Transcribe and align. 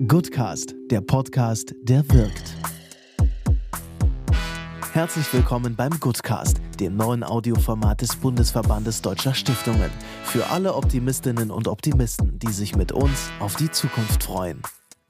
Goodcast, 0.00 0.74
der 0.90 1.00
Podcast, 1.00 1.72
der 1.82 2.02
wirkt. 2.10 2.56
Herzlich 4.92 5.32
willkommen 5.32 5.76
beim 5.76 6.00
Goodcast, 6.00 6.60
dem 6.80 6.96
neuen 6.96 7.22
Audioformat 7.22 8.00
des 8.00 8.16
Bundesverbandes 8.16 9.02
Deutscher 9.02 9.34
Stiftungen. 9.34 9.92
Für 10.24 10.50
alle 10.50 10.74
Optimistinnen 10.74 11.52
und 11.52 11.68
Optimisten, 11.68 12.40
die 12.40 12.50
sich 12.50 12.74
mit 12.74 12.90
uns 12.90 13.30
auf 13.38 13.54
die 13.54 13.70
Zukunft 13.70 14.24
freuen. 14.24 14.60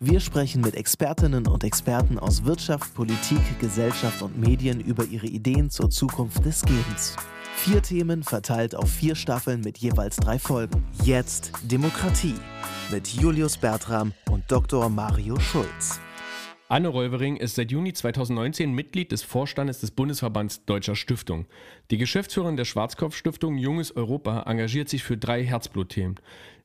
Wir 0.00 0.20
sprechen 0.20 0.60
mit 0.60 0.74
Expertinnen 0.74 1.46
und 1.46 1.64
Experten 1.64 2.18
aus 2.18 2.44
Wirtschaft, 2.44 2.94
Politik, 2.94 3.40
Gesellschaft 3.60 4.20
und 4.20 4.38
Medien 4.38 4.80
über 4.80 5.06
ihre 5.06 5.26
Ideen 5.26 5.70
zur 5.70 5.88
Zukunft 5.88 6.44
des 6.44 6.60
Gebens. 6.60 7.16
Vier 7.56 7.80
Themen 7.80 8.22
verteilt 8.22 8.74
auf 8.74 8.90
vier 8.90 9.14
Staffeln 9.14 9.62
mit 9.62 9.78
jeweils 9.78 10.16
drei 10.16 10.38
Folgen. 10.38 10.84
Jetzt 11.02 11.52
Demokratie 11.62 12.34
mit 12.90 13.08
Julius 13.08 13.56
Bertram 13.56 14.12
und 14.30 14.44
Dr. 14.48 14.88
Mario 14.88 15.38
Schulz. 15.38 16.00
Anne 16.68 16.88
Räuvering 16.88 17.36
ist 17.36 17.54
seit 17.54 17.70
Juni 17.70 17.92
2019 17.92 18.72
Mitglied 18.72 19.12
des 19.12 19.22
Vorstandes 19.22 19.80
des 19.80 19.90
Bundesverbands 19.90 20.64
Deutscher 20.64 20.96
Stiftung. 20.96 21.46
Die 21.90 21.98
Geschäftsführerin 21.98 22.56
der 22.56 22.64
Schwarzkopf-Stiftung 22.64 23.58
Junges 23.58 23.94
Europa 23.94 24.42
engagiert 24.46 24.88
sich 24.88 25.02
für 25.04 25.16
drei 25.16 25.44
Herzblutthemen. 25.44 26.16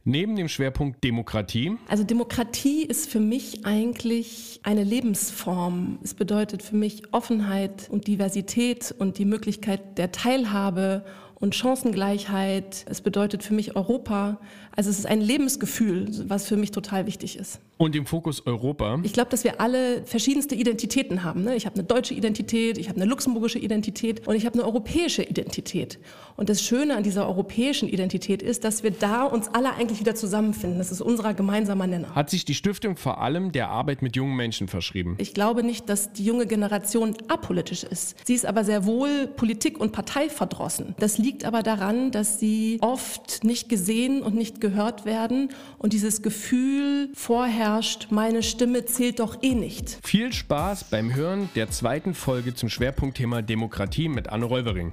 Neben 0.05 0.35
dem 0.35 0.47
Schwerpunkt 0.47 1.03
Demokratie. 1.03 1.75
Also 1.89 2.03
Demokratie 2.03 2.83
ist 2.83 3.09
für 3.09 3.19
mich 3.19 3.65
eigentlich 3.65 4.61
eine 4.63 4.83
Lebensform. 4.83 5.99
Es 6.01 6.13
bedeutet 6.13 6.63
für 6.63 6.75
mich 6.75 7.13
Offenheit 7.13 7.89
und 7.89 8.07
Diversität 8.07 8.95
und 8.97 9.17
die 9.17 9.25
Möglichkeit 9.25 9.97
der 9.97 10.11
Teilhabe 10.11 11.03
und 11.39 11.55
Chancengleichheit. 11.55 12.85
Es 12.89 13.01
bedeutet 13.01 13.43
für 13.43 13.53
mich 13.53 13.75
Europa. 13.75 14.39
Also 14.75 14.89
es 14.89 14.99
ist 14.99 15.05
ein 15.05 15.21
Lebensgefühl, 15.21 16.07
was 16.27 16.47
für 16.47 16.57
mich 16.57 16.71
total 16.71 17.05
wichtig 17.05 17.37
ist. 17.37 17.59
Und 17.77 17.95
im 17.95 18.05
Fokus 18.05 18.45
Europa? 18.45 18.99
Ich 19.03 19.13
glaube, 19.13 19.29
dass 19.29 19.45
wir 19.45 19.61
alle 19.61 20.03
verschiedenste 20.03 20.53
Identitäten 20.53 21.23
haben. 21.23 21.45
Ne? 21.45 21.55
Ich 21.55 21.65
habe 21.65 21.75
eine 21.75 21.85
deutsche 21.85 22.13
Identität, 22.13 22.77
ich 22.77 22.89
habe 22.89 22.99
eine 22.99 23.09
luxemburgische 23.09 23.57
Identität 23.57 24.27
und 24.27 24.35
ich 24.35 24.45
habe 24.45 24.55
eine 24.55 24.65
europäische 24.65 25.23
Identität. 25.23 25.97
Und 26.35 26.49
das 26.49 26.61
Schöne 26.61 26.97
an 26.97 27.03
dieser 27.03 27.25
europäischen 27.27 27.87
Identität 27.87 28.41
ist, 28.41 28.65
dass 28.65 28.83
wir 28.83 28.91
da 28.91 29.23
uns 29.23 29.47
alle 29.49 29.73
eigentlich 29.73 30.01
wieder 30.01 30.13
zusammenfinden. 30.13 30.77
Das 30.77 30.91
ist 30.91 30.99
unser 30.99 31.33
gemeinsamer 31.33 31.87
Nenner. 31.87 32.13
Hat 32.15 32.29
sich 32.29 32.43
die 32.43 32.53
Stiftung 32.53 32.97
vor 32.97 33.21
allem 33.21 33.53
der 33.53 33.69
Arbeit 33.69 34.01
mit 34.01 34.17
jungen 34.17 34.35
Menschen 34.35 34.67
verschrieben? 34.67 35.15
Ich 35.17 35.33
glaube 35.33 35.63
nicht, 35.63 35.87
dass 35.87 36.11
die 36.11 36.25
junge 36.25 36.47
Generation 36.47 37.15
apolitisch 37.29 37.83
ist. 37.83 38.17
Sie 38.25 38.33
ist 38.33 38.45
aber 38.45 38.65
sehr 38.65 38.85
wohl 38.85 39.27
politik- 39.27 39.79
und 39.79 39.93
parteiverdrossen. 39.93 40.95
Das 40.99 41.17
liegt 41.17 41.28
aber 41.45 41.63
daran, 41.63 42.11
dass 42.11 42.39
sie 42.39 42.77
oft 42.81 43.43
nicht 43.43 43.69
gesehen 43.69 44.21
und 44.21 44.35
nicht 44.35 44.61
gehört 44.61 45.05
werden 45.05 45.49
und 45.77 45.93
dieses 45.93 46.21
Gefühl 46.21 47.09
vorherrscht, 47.13 48.07
meine 48.09 48.43
Stimme 48.43 48.85
zählt 48.85 49.19
doch 49.19 49.41
eh 49.41 49.55
nicht. 49.55 49.99
Viel 50.03 50.33
Spaß 50.33 50.85
beim 50.85 51.15
Hören 51.15 51.49
der 51.55 51.69
zweiten 51.69 52.13
Folge 52.13 52.53
zum 52.55 52.69
Schwerpunktthema 52.69 53.41
Demokratie 53.41 54.09
mit 54.09 54.29
Anne 54.29 54.45
Räuvering. 54.45 54.91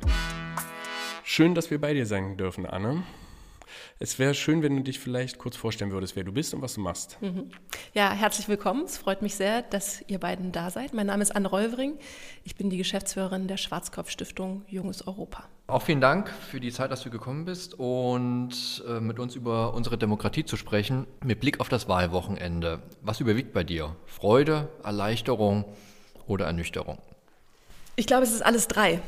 Schön, 1.25 1.55
dass 1.55 1.71
wir 1.71 1.81
bei 1.81 1.93
dir 1.93 2.07
sein 2.07 2.37
dürfen, 2.37 2.67
Anne. 2.67 3.03
Es 3.99 4.19
wäre 4.19 4.35
schön, 4.35 4.63
wenn 4.63 4.77
du 4.77 4.83
dich 4.83 4.99
vielleicht 4.99 5.39
kurz 5.39 5.57
vorstellen 5.57 5.91
würdest, 5.91 6.17
wer 6.17 6.25
du 6.25 6.33
bist 6.33 6.55
und 6.55 6.63
was 6.63 6.75
du 6.75 6.81
machst. 6.81 7.19
Mhm. 7.21 7.51
Ja, 7.95 8.13
herzlich 8.13 8.49
willkommen. 8.49 8.85
Es 8.85 8.99
freut 8.99 9.23
mich 9.23 9.35
sehr, 9.35 9.63
dass 9.63 10.05
ihr 10.09 10.19
beiden 10.19 10.53
da 10.53 10.71
seid. 10.71 10.95
Mein 10.95 11.07
Name 11.07 11.23
ist 11.23 11.35
Anne 11.35 11.49
Räuvering. 11.49 11.99
Ich 12.45 12.57
bin 12.57 12.71
die 12.71 12.77
Geschäftsführerin 12.77 13.49
der 13.49 13.57
Schwarzkopf-Stiftung 13.57 14.65
Junges 14.69 15.07
Europa. 15.07 15.45
Auch 15.69 15.83
vielen 15.83 16.01
Dank 16.01 16.31
für 16.31 16.61
die 16.61 16.71
Zeit, 16.71 16.93
dass 16.93 17.03
du 17.03 17.11
gekommen 17.11 17.45
bist 17.45 17.75
und 17.75 18.85
äh, 18.87 19.01
mit 19.01 19.19
uns 19.19 19.35
über 19.35 19.75
unsere 19.75 19.99
Demokratie 19.99 20.45
zu 20.45 20.57
sprechen, 20.57 21.07
mit 21.25 21.41
Blick 21.41 21.59
auf 21.59 21.69
das 21.69 21.89
Wahlwochenende. 21.89 22.83
Was 23.03 23.21
überwiegt 23.21 23.53
bei 23.53 23.65
dir? 23.65 23.97
Freude, 24.07 24.69
Erleichterung 24.85 25.65
oder 26.29 26.47
Ernüchterung? 26.47 26.99
Ich 27.97 28.07
glaube, 28.07 28.23
es 28.23 28.33
ist 28.33 28.45
alles 28.45 28.69
drei. 28.69 29.01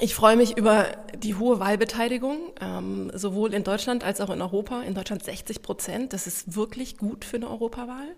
Ich 0.00 0.16
freue 0.16 0.36
mich 0.36 0.56
über 0.56 0.88
die 1.16 1.36
hohe 1.36 1.60
Wahlbeteiligung, 1.60 2.52
ähm, 2.60 3.12
sowohl 3.14 3.54
in 3.54 3.62
Deutschland 3.62 4.02
als 4.02 4.20
auch 4.20 4.30
in 4.30 4.42
Europa. 4.42 4.82
In 4.82 4.94
Deutschland 4.94 5.22
60 5.22 5.62
Prozent. 5.62 6.12
Das 6.12 6.26
ist 6.26 6.56
wirklich 6.56 6.96
gut 6.98 7.24
für 7.24 7.36
eine 7.36 7.48
Europawahl. 7.48 8.16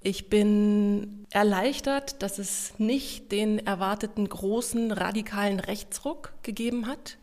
Ich 0.00 0.30
bin 0.30 1.26
erleichtert, 1.30 2.22
dass 2.22 2.38
es 2.38 2.72
nicht 2.78 3.32
den 3.32 3.58
erwarteten 3.58 4.28
großen 4.28 4.90
radikalen 4.92 5.60
Rechtsruck 5.60 6.32
gegeben 6.42 6.86
hat. 6.86 7.18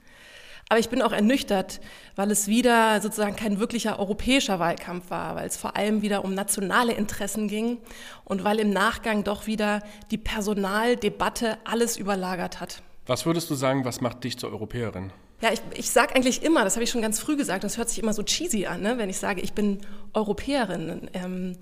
Aber 0.69 0.79
ich 0.79 0.89
bin 0.89 1.01
auch 1.01 1.11
ernüchtert, 1.11 1.79
weil 2.15 2.29
es 2.29 2.47
wieder 2.47 3.01
sozusagen 3.01 3.35
kein 3.35 3.59
wirklicher 3.59 3.97
europäischer 3.97 4.59
Wahlkampf 4.59 5.09
war, 5.09 5.35
weil 5.35 5.47
es 5.47 5.57
vor 5.57 5.75
allem 5.75 6.03
wieder 6.03 6.23
um 6.23 6.35
nationale 6.35 6.93
Interessen 6.93 7.47
ging 7.47 7.79
und 8.25 8.43
weil 8.43 8.59
im 8.59 8.69
Nachgang 8.71 9.23
doch 9.23 9.47
wieder 9.47 9.81
die 10.11 10.17
Personaldebatte 10.17 11.57
alles 11.65 11.97
überlagert 11.97 12.59
hat. 12.59 12.81
Was 13.07 13.25
würdest 13.25 13.49
du 13.49 13.55
sagen, 13.55 13.85
was 13.85 14.01
macht 14.01 14.23
dich 14.23 14.37
zur 14.37 14.51
Europäerin? 14.51 15.11
Ja, 15.41 15.51
ich, 15.51 15.61
ich 15.75 15.89
sage 15.89 16.15
eigentlich 16.15 16.43
immer, 16.43 16.63
das 16.63 16.75
habe 16.75 16.83
ich 16.83 16.89
schon 16.89 17.01
ganz 17.01 17.19
früh 17.19 17.35
gesagt, 17.37 17.63
das 17.63 17.77
hört 17.77 17.89
sich 17.89 17.99
immer 17.99 18.13
so 18.13 18.23
cheesy 18.23 18.65
an, 18.65 18.81
ne? 18.81 18.97
wenn 18.97 19.09
ich 19.09 19.17
sage, 19.17 19.41
ich 19.41 19.53
bin 19.53 19.81
Europäerin. 20.13 21.09
Ähm, 21.13 21.57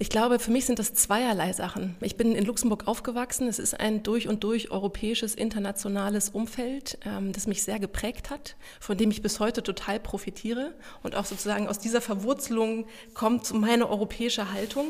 ich 0.00 0.08
glaube, 0.08 0.38
für 0.38 0.50
mich 0.50 0.64
sind 0.64 0.78
das 0.78 0.94
zweierlei 0.94 1.52
Sachen. 1.52 1.94
Ich 2.00 2.16
bin 2.16 2.34
in 2.34 2.46
Luxemburg 2.46 2.88
aufgewachsen. 2.88 3.46
Es 3.48 3.58
ist 3.58 3.78
ein 3.78 4.02
durch 4.02 4.28
und 4.28 4.42
durch 4.44 4.70
europäisches, 4.70 5.34
internationales 5.34 6.30
Umfeld, 6.30 6.96
ähm, 7.04 7.32
das 7.34 7.46
mich 7.46 7.62
sehr 7.62 7.78
geprägt 7.78 8.30
hat, 8.30 8.56
von 8.80 8.96
dem 8.96 9.10
ich 9.10 9.20
bis 9.20 9.40
heute 9.40 9.62
total 9.62 10.00
profitiere. 10.00 10.72
Und 11.02 11.16
auch 11.16 11.26
sozusagen 11.26 11.68
aus 11.68 11.78
dieser 11.78 12.00
Verwurzelung 12.00 12.86
kommt 13.12 13.52
meine 13.52 13.90
europäische 13.90 14.54
Haltung. 14.54 14.86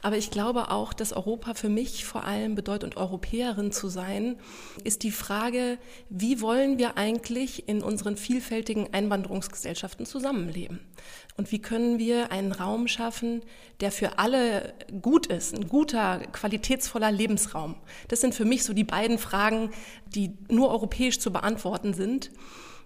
Aber 0.00 0.16
ich 0.16 0.30
glaube 0.30 0.70
auch, 0.70 0.94
dass 0.94 1.12
Europa 1.12 1.52
für 1.52 1.68
mich 1.68 2.06
vor 2.06 2.24
allem 2.24 2.54
bedeutet, 2.54 2.84
und 2.84 2.96
Europäerin 2.96 3.70
zu 3.70 3.88
sein, 3.88 4.36
ist 4.82 5.02
die 5.02 5.10
Frage, 5.10 5.76
wie 6.08 6.40
wollen 6.40 6.78
wir 6.78 6.96
eigentlich 6.96 7.68
in 7.68 7.82
unseren 7.82 8.16
vielfältigen 8.16 8.94
Einwanderungsgesellschaften 8.94 10.06
zusammenleben? 10.06 10.80
Und 11.36 11.50
wie 11.50 11.60
können 11.60 11.98
wir 11.98 12.30
einen 12.30 12.52
Raum 12.52 12.86
schaffen, 12.86 13.42
der 13.80 13.90
für 13.90 14.18
alle 14.18 14.72
gut 15.02 15.26
ist, 15.26 15.54
ein 15.54 15.68
guter, 15.68 16.20
qualitätsvoller 16.32 17.10
Lebensraum? 17.10 17.74
Das 18.08 18.20
sind 18.20 18.34
für 18.34 18.44
mich 18.44 18.62
so 18.62 18.72
die 18.72 18.84
beiden 18.84 19.18
Fragen, 19.18 19.70
die 20.06 20.32
nur 20.48 20.70
europäisch 20.70 21.18
zu 21.18 21.32
beantworten 21.32 21.92
sind. 21.92 22.30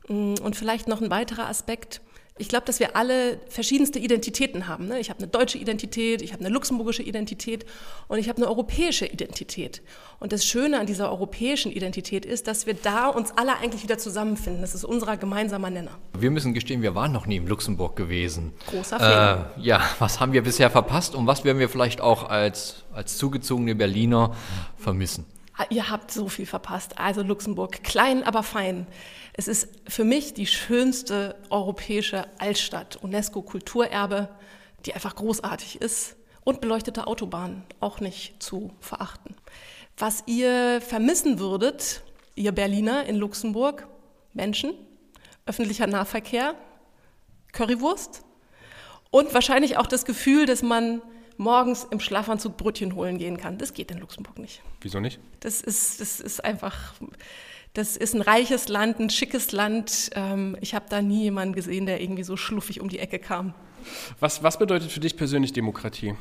Und 0.08 0.56
vielleicht 0.56 0.88
noch 0.88 1.02
ein 1.02 1.10
weiterer 1.10 1.48
Aspekt, 1.48 2.00
ich 2.38 2.48
glaube, 2.48 2.66
dass 2.66 2.80
wir 2.80 2.96
alle 2.96 3.38
verschiedenste 3.48 3.98
Identitäten 3.98 4.68
haben. 4.68 4.86
Ne? 4.86 5.00
Ich 5.00 5.10
habe 5.10 5.18
eine 5.18 5.28
deutsche 5.28 5.58
Identität, 5.58 6.22
ich 6.22 6.32
habe 6.32 6.44
eine 6.44 6.52
luxemburgische 6.52 7.02
Identität 7.02 7.66
und 8.08 8.18
ich 8.18 8.28
habe 8.28 8.38
eine 8.38 8.48
europäische 8.48 9.06
Identität. 9.06 9.82
Und 10.20 10.32
das 10.32 10.44
Schöne 10.44 10.80
an 10.80 10.86
dieser 10.86 11.10
europäischen 11.10 11.70
Identität 11.72 12.24
ist, 12.24 12.46
dass 12.46 12.66
wir 12.66 12.74
da 12.74 13.08
uns 13.08 13.32
alle 13.36 13.56
eigentlich 13.56 13.82
wieder 13.82 13.98
zusammenfinden. 13.98 14.62
Das 14.62 14.74
ist 14.74 14.84
unser 14.84 15.16
gemeinsamer 15.16 15.70
Nenner. 15.70 15.92
Wir 16.18 16.30
müssen 16.30 16.54
gestehen, 16.54 16.82
wir 16.82 16.94
waren 16.94 17.12
noch 17.12 17.26
nie 17.26 17.36
in 17.36 17.46
Luxemburg 17.46 17.96
gewesen. 17.96 18.52
Großer 18.66 18.98
Fehler. 18.98 19.52
Äh, 19.56 19.60
ja, 19.60 19.82
was 19.98 20.20
haben 20.20 20.32
wir 20.32 20.42
bisher 20.42 20.70
verpasst 20.70 21.14
und 21.14 21.26
was 21.26 21.44
werden 21.44 21.58
wir 21.58 21.68
vielleicht 21.68 22.00
auch 22.00 22.28
als, 22.28 22.84
als 22.92 23.18
zugezogene 23.18 23.74
Berliner 23.74 24.34
vermissen? 24.76 25.26
Ah, 25.60 25.66
ihr 25.70 25.90
habt 25.90 26.12
so 26.12 26.28
viel 26.28 26.46
verpasst. 26.46 26.98
Also 27.00 27.22
Luxemburg, 27.22 27.82
klein, 27.82 28.22
aber 28.22 28.44
fein. 28.44 28.86
Es 29.32 29.48
ist 29.48 29.68
für 29.88 30.04
mich 30.04 30.32
die 30.32 30.46
schönste 30.46 31.34
europäische 31.50 32.26
Altstadt, 32.38 32.96
UNESCO-Kulturerbe, 33.02 34.28
die 34.86 34.94
einfach 34.94 35.16
großartig 35.16 35.80
ist 35.80 36.14
und 36.44 36.60
beleuchtete 36.60 37.08
Autobahnen, 37.08 37.64
auch 37.80 37.98
nicht 37.98 38.40
zu 38.40 38.70
verachten. 38.78 39.34
Was 39.96 40.22
ihr 40.26 40.80
vermissen 40.80 41.40
würdet, 41.40 42.02
ihr 42.36 42.52
Berliner 42.52 43.06
in 43.06 43.16
Luxemburg, 43.16 43.88
Menschen, 44.34 44.74
öffentlicher 45.44 45.88
Nahverkehr, 45.88 46.54
Currywurst 47.52 48.22
und 49.10 49.34
wahrscheinlich 49.34 49.76
auch 49.76 49.88
das 49.88 50.04
Gefühl, 50.04 50.46
dass 50.46 50.62
man 50.62 51.02
morgens 51.38 51.86
im 51.90 52.00
Schlafanzug 52.00 52.56
Brötchen 52.56 52.94
holen 52.94 53.18
gehen 53.18 53.36
kann. 53.36 53.58
Das 53.58 53.72
geht 53.72 53.90
in 53.90 53.98
Luxemburg 53.98 54.38
nicht. 54.38 54.62
Wieso 54.80 55.00
nicht? 55.00 55.18
Das 55.40 55.60
ist, 55.60 56.00
das 56.00 56.20
ist 56.20 56.44
einfach 56.44 56.94
das 57.74 57.96
ist 57.96 58.14
ein 58.14 58.22
reiches 58.22 58.68
Land, 58.68 58.98
ein 58.98 59.10
schickes 59.10 59.52
Land. 59.52 60.10
Ähm, 60.14 60.56
ich 60.60 60.74
habe 60.74 60.86
da 60.88 61.00
nie 61.00 61.22
jemanden 61.22 61.54
gesehen, 61.54 61.86
der 61.86 62.00
irgendwie 62.00 62.24
so 62.24 62.36
schluffig 62.36 62.80
um 62.80 62.88
die 62.88 62.98
Ecke 62.98 63.18
kam. 63.18 63.54
Was, 64.20 64.42
was 64.42 64.58
bedeutet 64.58 64.90
für 64.90 65.00
dich 65.00 65.16
persönlich 65.16 65.52
Demokratie? 65.52 66.14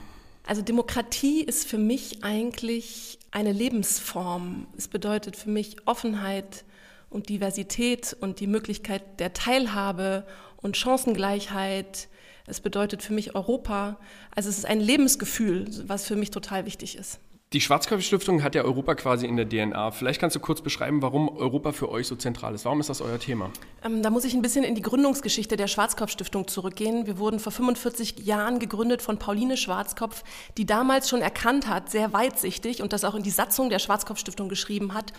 Also 0.46 0.62
Demokratie 0.62 1.42
ist 1.42 1.68
für 1.68 1.78
mich 1.78 2.24
eigentlich 2.24 3.18
eine 3.31 3.52
Lebensform. 3.52 4.68
Es 4.78 4.88
bedeutet 4.88 5.36
für 5.36 5.50
mich 5.50 5.78
Offenheit 5.86 6.64
und 7.10 7.30
Diversität 7.30 8.16
und 8.19 8.40
die 8.40 8.48
Möglichkeit 8.48 9.19
der 9.19 9.34
Teilhabe 9.34 10.25
und 10.58 10.78
Chancengleichheit. 10.78 12.08
Es 12.49 12.61
bedeutet 12.61 13.03
für 13.03 13.13
mich 13.13 13.35
Europa. 13.35 13.97
Also 14.33 14.49
es 14.49 14.57
ist 14.57 14.65
ein 14.65 14.79
Lebensgefühl, 14.79 15.67
was 15.85 16.05
für 16.05 16.15
mich 16.15 16.31
total 16.31 16.65
wichtig 16.65 16.97
ist. 16.97 17.19
Die 17.53 17.61
Schwarzkopf-Stiftung 17.61 18.44
hat 18.44 18.55
ja 18.55 18.63
Europa 18.63 18.95
quasi 18.95 19.25
in 19.25 19.38
der 19.38 19.47
DNA. 19.47 19.91
Vielleicht 19.91 20.19
kannst 20.19 20.35
du 20.35 20.41
kurz 20.41 20.61
beschreiben, 20.61 21.01
warum 21.01 21.29
Europa 21.29 21.71
für 21.71 21.89
euch 21.89 22.05
so 22.05 22.17
zentral 22.17 22.53
ist. 22.53 22.65
Warum 22.65 22.81
ist 22.81 22.89
das 22.89 22.99
euer 22.99 23.19
Thema? 23.19 23.51
Ähm, 23.85 24.01
da 24.01 24.09
muss 24.09 24.25
ich 24.25 24.33
ein 24.33 24.41
bisschen 24.41 24.65
in 24.65 24.75
die 24.75 24.81
Gründungsgeschichte 24.81 25.55
der 25.55 25.67
Schwarzkopf-Stiftung 25.67 26.49
zurückgehen. 26.49 27.05
Wir 27.07 27.17
wurden 27.19 27.39
vor 27.39 27.53
45 27.53 28.19
Jahren 28.19 28.59
gegründet 28.59 29.01
von 29.01 29.17
Pauline 29.17 29.55
Schwarzkopf, 29.55 30.25
die 30.57 30.65
damals 30.65 31.07
schon 31.07 31.21
erkannt 31.21 31.69
hat, 31.69 31.89
sehr 31.89 32.11
weitsichtig 32.11 32.81
und 32.81 32.91
das 32.91 33.05
auch 33.05 33.15
in 33.15 33.23
die 33.23 33.29
Satzung 33.29 33.69
der 33.69 33.79
Schwarzkopf-Stiftung 33.79 34.49
geschrieben 34.49 34.94
hat, 34.94 35.13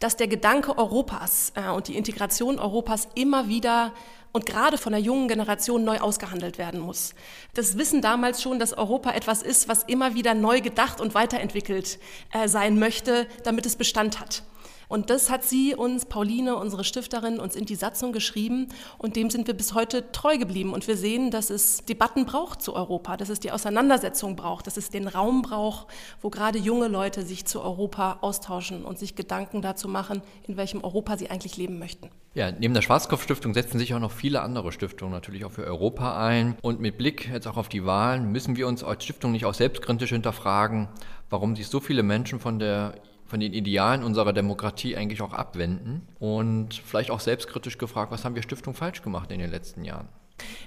dass 0.00 0.16
der 0.16 0.28
Gedanke 0.28 0.78
Europas 0.78 1.52
äh, 1.56 1.70
und 1.70 1.88
die 1.88 1.96
Integration 1.96 2.58
Europas 2.58 3.06
immer 3.14 3.48
wieder 3.48 3.92
und 4.32 4.46
gerade 4.46 4.78
von 4.78 4.92
der 4.92 5.00
jungen 5.00 5.28
Generation 5.28 5.84
neu 5.84 5.98
ausgehandelt 5.98 6.58
werden 6.58 6.80
muss. 6.80 7.14
Das 7.54 7.78
Wissen 7.78 8.02
damals 8.02 8.42
schon, 8.42 8.58
dass 8.58 8.72
Europa 8.72 9.12
etwas 9.12 9.42
ist, 9.42 9.68
was 9.68 9.82
immer 9.84 10.14
wieder 10.14 10.34
neu 10.34 10.60
gedacht 10.60 11.00
und 11.00 11.14
weiterentwickelt 11.14 11.98
äh, 12.32 12.48
sein 12.48 12.78
möchte, 12.78 13.26
damit 13.44 13.66
es 13.66 13.76
Bestand 13.76 14.20
hat. 14.20 14.42
Und 14.88 15.10
das 15.10 15.30
hat 15.30 15.42
sie 15.42 15.74
uns, 15.74 16.06
Pauline, 16.06 16.56
unsere 16.56 16.84
Stifterin, 16.84 17.40
uns 17.40 17.56
in 17.56 17.64
die 17.64 17.74
Satzung 17.74 18.12
geschrieben 18.12 18.68
und 18.98 19.16
dem 19.16 19.30
sind 19.30 19.46
wir 19.46 19.54
bis 19.54 19.74
heute 19.74 20.12
treu 20.12 20.38
geblieben. 20.38 20.72
Und 20.72 20.86
wir 20.86 20.96
sehen, 20.96 21.30
dass 21.30 21.50
es 21.50 21.84
Debatten 21.84 22.24
braucht 22.24 22.62
zu 22.62 22.74
Europa, 22.74 23.16
dass 23.16 23.28
es 23.28 23.40
die 23.40 23.50
Auseinandersetzung 23.50 24.36
braucht, 24.36 24.66
dass 24.66 24.76
es 24.76 24.90
den 24.90 25.08
Raum 25.08 25.42
braucht, 25.42 25.88
wo 26.22 26.30
gerade 26.30 26.58
junge 26.58 26.88
Leute 26.88 27.22
sich 27.22 27.46
zu 27.46 27.60
Europa 27.60 28.18
austauschen 28.20 28.84
und 28.84 28.98
sich 28.98 29.16
Gedanken 29.16 29.60
dazu 29.60 29.88
machen, 29.88 30.22
in 30.46 30.56
welchem 30.56 30.84
Europa 30.84 31.16
sie 31.16 31.30
eigentlich 31.30 31.56
leben 31.56 31.78
möchten. 31.78 32.10
Ja, 32.36 32.52
neben 32.52 32.74
der 32.74 32.82
Schwarzkopf-Stiftung 32.82 33.54
setzen 33.54 33.78
sich 33.78 33.94
auch 33.94 33.98
noch 33.98 34.12
viele 34.12 34.42
andere 34.42 34.70
Stiftungen 34.70 35.10
natürlich 35.10 35.46
auch 35.46 35.52
für 35.52 35.64
Europa 35.64 36.22
ein. 36.22 36.58
Und 36.60 36.80
mit 36.80 36.98
Blick 36.98 37.30
jetzt 37.32 37.46
auch 37.46 37.56
auf 37.56 37.70
die 37.70 37.86
Wahlen 37.86 38.30
müssen 38.30 38.56
wir 38.56 38.68
uns 38.68 38.84
als 38.84 39.04
Stiftung 39.04 39.32
nicht 39.32 39.46
auch 39.46 39.54
selbstkritisch 39.54 40.10
hinterfragen, 40.10 40.88
warum 41.30 41.56
sich 41.56 41.68
so 41.68 41.80
viele 41.80 42.02
Menschen 42.02 42.38
von 42.38 42.58
der 42.58 42.96
von 43.24 43.40
den 43.40 43.54
Idealen 43.54 44.04
unserer 44.04 44.32
Demokratie 44.34 44.96
eigentlich 44.96 45.20
auch 45.22 45.32
abwenden 45.32 46.06
und 46.20 46.74
vielleicht 46.74 47.10
auch 47.10 47.18
selbstkritisch 47.18 47.76
gefragt, 47.76 48.12
was 48.12 48.24
haben 48.24 48.36
wir 48.36 48.42
Stiftung 48.42 48.74
falsch 48.74 49.02
gemacht 49.02 49.32
in 49.32 49.40
den 49.40 49.50
letzten 49.50 49.82
Jahren? 49.84 50.08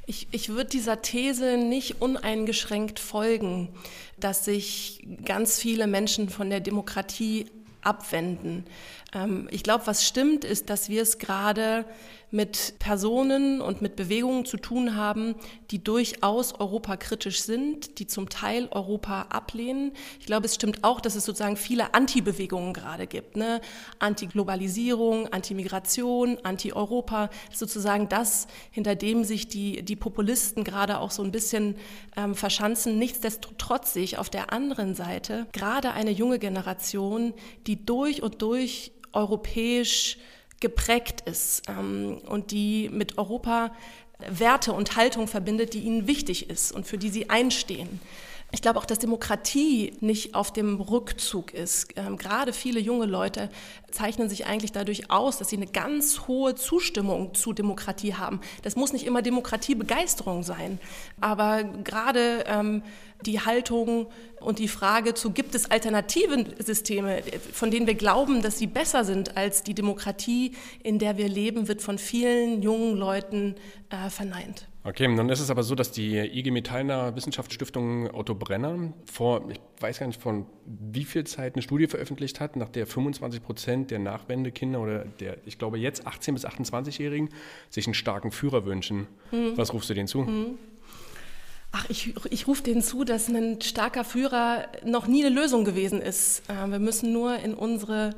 Ich, 0.08 0.28
ich 0.32 0.50
würde 0.50 0.72
dieser 0.72 1.02
These 1.02 1.58
nicht 1.58 2.02
uneingeschränkt 2.02 3.00
folgen, 3.00 3.70
dass 4.20 4.44
sich 4.44 5.08
ganz 5.24 5.60
viele 5.60 5.88
Menschen 5.88 6.28
von 6.28 6.50
der 6.50 6.60
Demokratie 6.60 7.46
abwenden. 7.82 8.66
Ähm, 9.14 9.48
ich 9.52 9.64
glaube, 9.64 9.88
was 9.88 10.06
stimmt, 10.06 10.44
ist, 10.44 10.70
dass 10.70 10.90
wir 10.90 11.02
es 11.02 11.18
gerade 11.18 11.86
mit 12.32 12.76
Personen 12.80 13.60
und 13.60 13.82
mit 13.82 13.96
Bewegungen 13.96 14.46
zu 14.46 14.58
tun 14.58 14.96
haben, 14.96 15.36
die 15.72 15.84
durchaus 15.84 16.54
europakritisch 16.60 17.42
sind, 17.42 17.98
die 18.00 18.06
zum 18.06 18.30
Teil 18.30 18.68
Europa 18.72 19.24
ablehnen. 19.30 19.94
Ich 20.20 20.28
glaube, 20.28 20.46
es 20.46 20.56
stimmt 20.56 20.84
auch, 20.84 21.02
dass 21.02 21.16
es 21.16 21.26
sozusagen 21.26 21.58
viele 21.58 21.94
Anti-Bewegungen 21.94 22.74
gerade 22.74 23.08
gibt. 23.08 23.36
Ne? 23.36 23.62
Anti-Globalisierung, 23.98 25.28
Anti-Migration, 25.30 26.38
Anti-Europa, 26.44 27.30
sozusagen 27.52 28.10
das, 28.10 28.48
hinter 28.70 28.96
dem 28.96 29.24
sich 29.24 29.48
die, 29.48 29.84
die 29.84 29.96
Populisten 29.96 30.64
gerade 30.64 31.00
auch 31.00 31.12
so 31.12 31.24
ein 31.24 31.32
bisschen 31.32 31.76
ähm, 32.16 32.36
verschanzen. 32.36 33.00
Nichtsdestotrotz 33.00 33.94
sehe 33.94 34.04
ich 34.04 34.20
auf 34.20 34.30
der 34.30 34.54
anderen 34.54 34.94
Seite 34.94 35.48
gerade 35.52 35.92
eine 35.94 36.12
junge 36.12 36.38
Generation, 36.38 37.34
die 37.66 37.84
durch 37.86 38.22
und 38.22 38.44
durch 38.44 38.92
europäisch 39.14 40.18
geprägt 40.60 41.22
ist 41.22 41.64
ähm, 41.70 42.20
und 42.28 42.52
die 42.52 42.90
mit 42.90 43.18
Europa 43.18 43.72
Werte 44.28 44.74
und 44.74 44.98
Haltung 44.98 45.28
verbindet, 45.28 45.74
die 45.74 45.80
ihnen 45.80 46.08
wichtig 46.08 46.50
ist 46.50 46.72
und 46.72 46.86
für 46.86 46.98
die 46.98 47.10
sie 47.10 47.30
einstehen. 47.30 48.02
Ich 48.52 48.64
glaube 48.64 48.80
auch, 48.80 48.86
dass 48.86 48.98
Demokratie 48.98 49.94
nicht 50.00 50.34
auf 50.34 50.52
dem 50.52 50.82
Rückzug 50.82 51.54
ist. 51.54 51.90
Ähm, 51.96 52.18
gerade 52.18 52.52
viele 52.52 52.80
junge 52.80 53.06
Leute 53.06 53.50
zeichnen 53.92 54.28
sich 54.28 54.48
eigentlich 54.48 54.72
dadurch 54.72 55.12
aus, 55.12 55.38
dass 55.38 55.50
sie 55.50 55.58
eine 55.58 55.68
ganz 55.68 56.28
hohe 56.28 56.56
Zustimmung 56.56 57.36
zu 57.36 57.54
Demokratie 57.54 58.16
haben. 58.16 58.42
Das 58.64 58.76
muss 58.76 58.92
nicht 58.92 59.06
immer 59.06 59.22
Demokratiebegeisterung 59.22 60.42
sein, 60.42 60.80
aber 61.22 61.64
gerade 61.64 62.44
ähm, 62.48 62.82
die 63.22 63.40
Haltung 63.42 64.08
und 64.40 64.58
die 64.58 64.68
Frage 64.68 65.14
zu, 65.14 65.32
gibt 65.32 65.54
es 65.54 65.70
alternative 65.70 66.46
Systeme, 66.58 67.22
von 67.52 67.70
denen 67.70 67.86
wir 67.86 67.96
glauben, 67.96 68.42
dass 68.42 68.58
sie 68.58 68.68
besser 68.68 69.04
sind 69.04 69.38
als 69.38 69.62
die 69.62 69.76
Demokratie, 69.76 70.56
in 70.82 70.98
der 70.98 71.18
wir 71.18 71.28
leben, 71.28 71.68
wird 71.68 71.82
von 71.82 72.00
vielen 72.00 72.64
jungen 72.64 72.96
Leuten 72.96 73.56
äh, 73.90 74.10
verneint. 74.10 74.69
Okay, 74.82 75.14
dann 75.14 75.28
ist 75.30 75.42
es 75.42 75.50
aber 75.50 75.64
so, 75.64 75.76
dass 75.76 75.92
die 75.92 76.18
IG 76.18 76.52
Metallner 76.52 77.14
Wissenschaftsstiftung 77.16 78.14
Otto 78.14 78.34
Brenner 78.34 78.94
vor, 79.12 79.50
ich 79.52 79.60
weiß 79.82 80.00
gar 80.00 80.08
nicht 80.08 80.22
von 80.22 80.46
wie 80.66 81.04
viel 81.04 81.26
Zeit 81.26 81.56
eine 81.56 81.62
Studie 81.62 81.88
veröffentlicht 81.88 82.40
hat, 82.40 82.56
nach 82.56 82.70
der 82.70 82.88
25 82.88 83.44
Prozent 83.44 83.92
der 83.92 84.00
Nachwendekinder 84.00 84.80
oder 84.80 85.04
der, 85.20 85.38
ich 85.46 85.58
glaube 85.58 85.78
jetzt 85.78 86.08
18- 86.08 86.34
bis 86.34 86.46
28-Jährigen 86.46 87.30
sich 87.70 87.88
einen 87.88 87.94
starken 87.94 88.32
Führer 88.32 88.66
wünschen. 88.66 89.08
Hm. 89.32 89.58
Was 89.58 89.74
rufst 89.74 89.90
du 89.90 89.94
denen 89.94 90.08
zu? 90.08 90.26
Hm. 90.26 90.58
Ach, 91.74 91.86
ich, 91.90 92.16
ich 92.32 92.48
rufe 92.48 92.64
denen 92.64 92.82
zu, 92.82 93.04
dass 93.04 93.28
ein 93.28 93.62
starker 93.62 94.06
Führer 94.06 94.68
noch 94.86 95.08
nie 95.08 95.26
eine 95.26 95.36
Lösung 95.36 95.66
gewesen 95.66 96.02
ist. 96.02 96.50
Äh, 96.50 96.68
wir 96.68 96.80
müssen 96.80 97.12
nur 97.12 97.38
in 97.38 97.54
unsere 97.54 98.16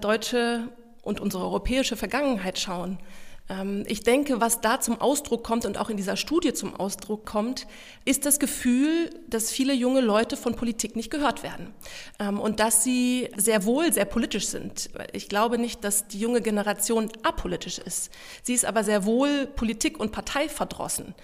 deutsche 0.00 0.68
und 1.02 1.18
unsere 1.18 1.42
europäische 1.44 1.96
Vergangenheit 1.96 2.58
schauen. 2.58 2.98
Ähm, 3.48 3.84
ich 3.86 4.02
denke, 4.02 4.40
was 4.40 4.60
da 4.60 4.80
zum 4.80 5.00
Ausdruck 5.00 5.44
kommt 5.44 5.64
und 5.64 5.78
auch 5.78 5.90
in 5.90 5.96
dieser 5.96 6.16
Studie 6.16 6.52
zum 6.52 6.74
Ausdruck 6.74 7.24
kommt, 7.26 7.66
ist 8.04 8.26
das 8.26 8.38
Gefühl, 8.38 9.10
dass 9.28 9.50
viele 9.50 9.72
junge 9.72 10.00
Leute 10.00 10.36
von 10.36 10.54
Politik 10.54 10.96
nicht 10.96 11.10
gehört 11.10 11.42
werden 11.42 11.72
ähm, 12.18 12.38
und 12.38 12.60
dass 12.60 12.84
sie 12.84 13.28
sehr 13.36 13.64
wohl 13.64 13.92
sehr 13.92 14.04
politisch 14.04 14.48
sind. 14.48 14.90
Ich 15.12 15.28
glaube 15.28 15.58
nicht, 15.58 15.84
dass 15.84 16.08
die 16.08 16.20
junge 16.20 16.40
Generation 16.40 17.10
apolitisch 17.22 17.78
ist. 17.78 18.10
Sie 18.42 18.54
ist 18.54 18.64
aber 18.64 18.84
sehr 18.84 19.04
wohl 19.04 19.46
Politik 19.46 19.98
und 19.98 20.12
Partei 20.12 20.48
verdrossen. 20.48 21.14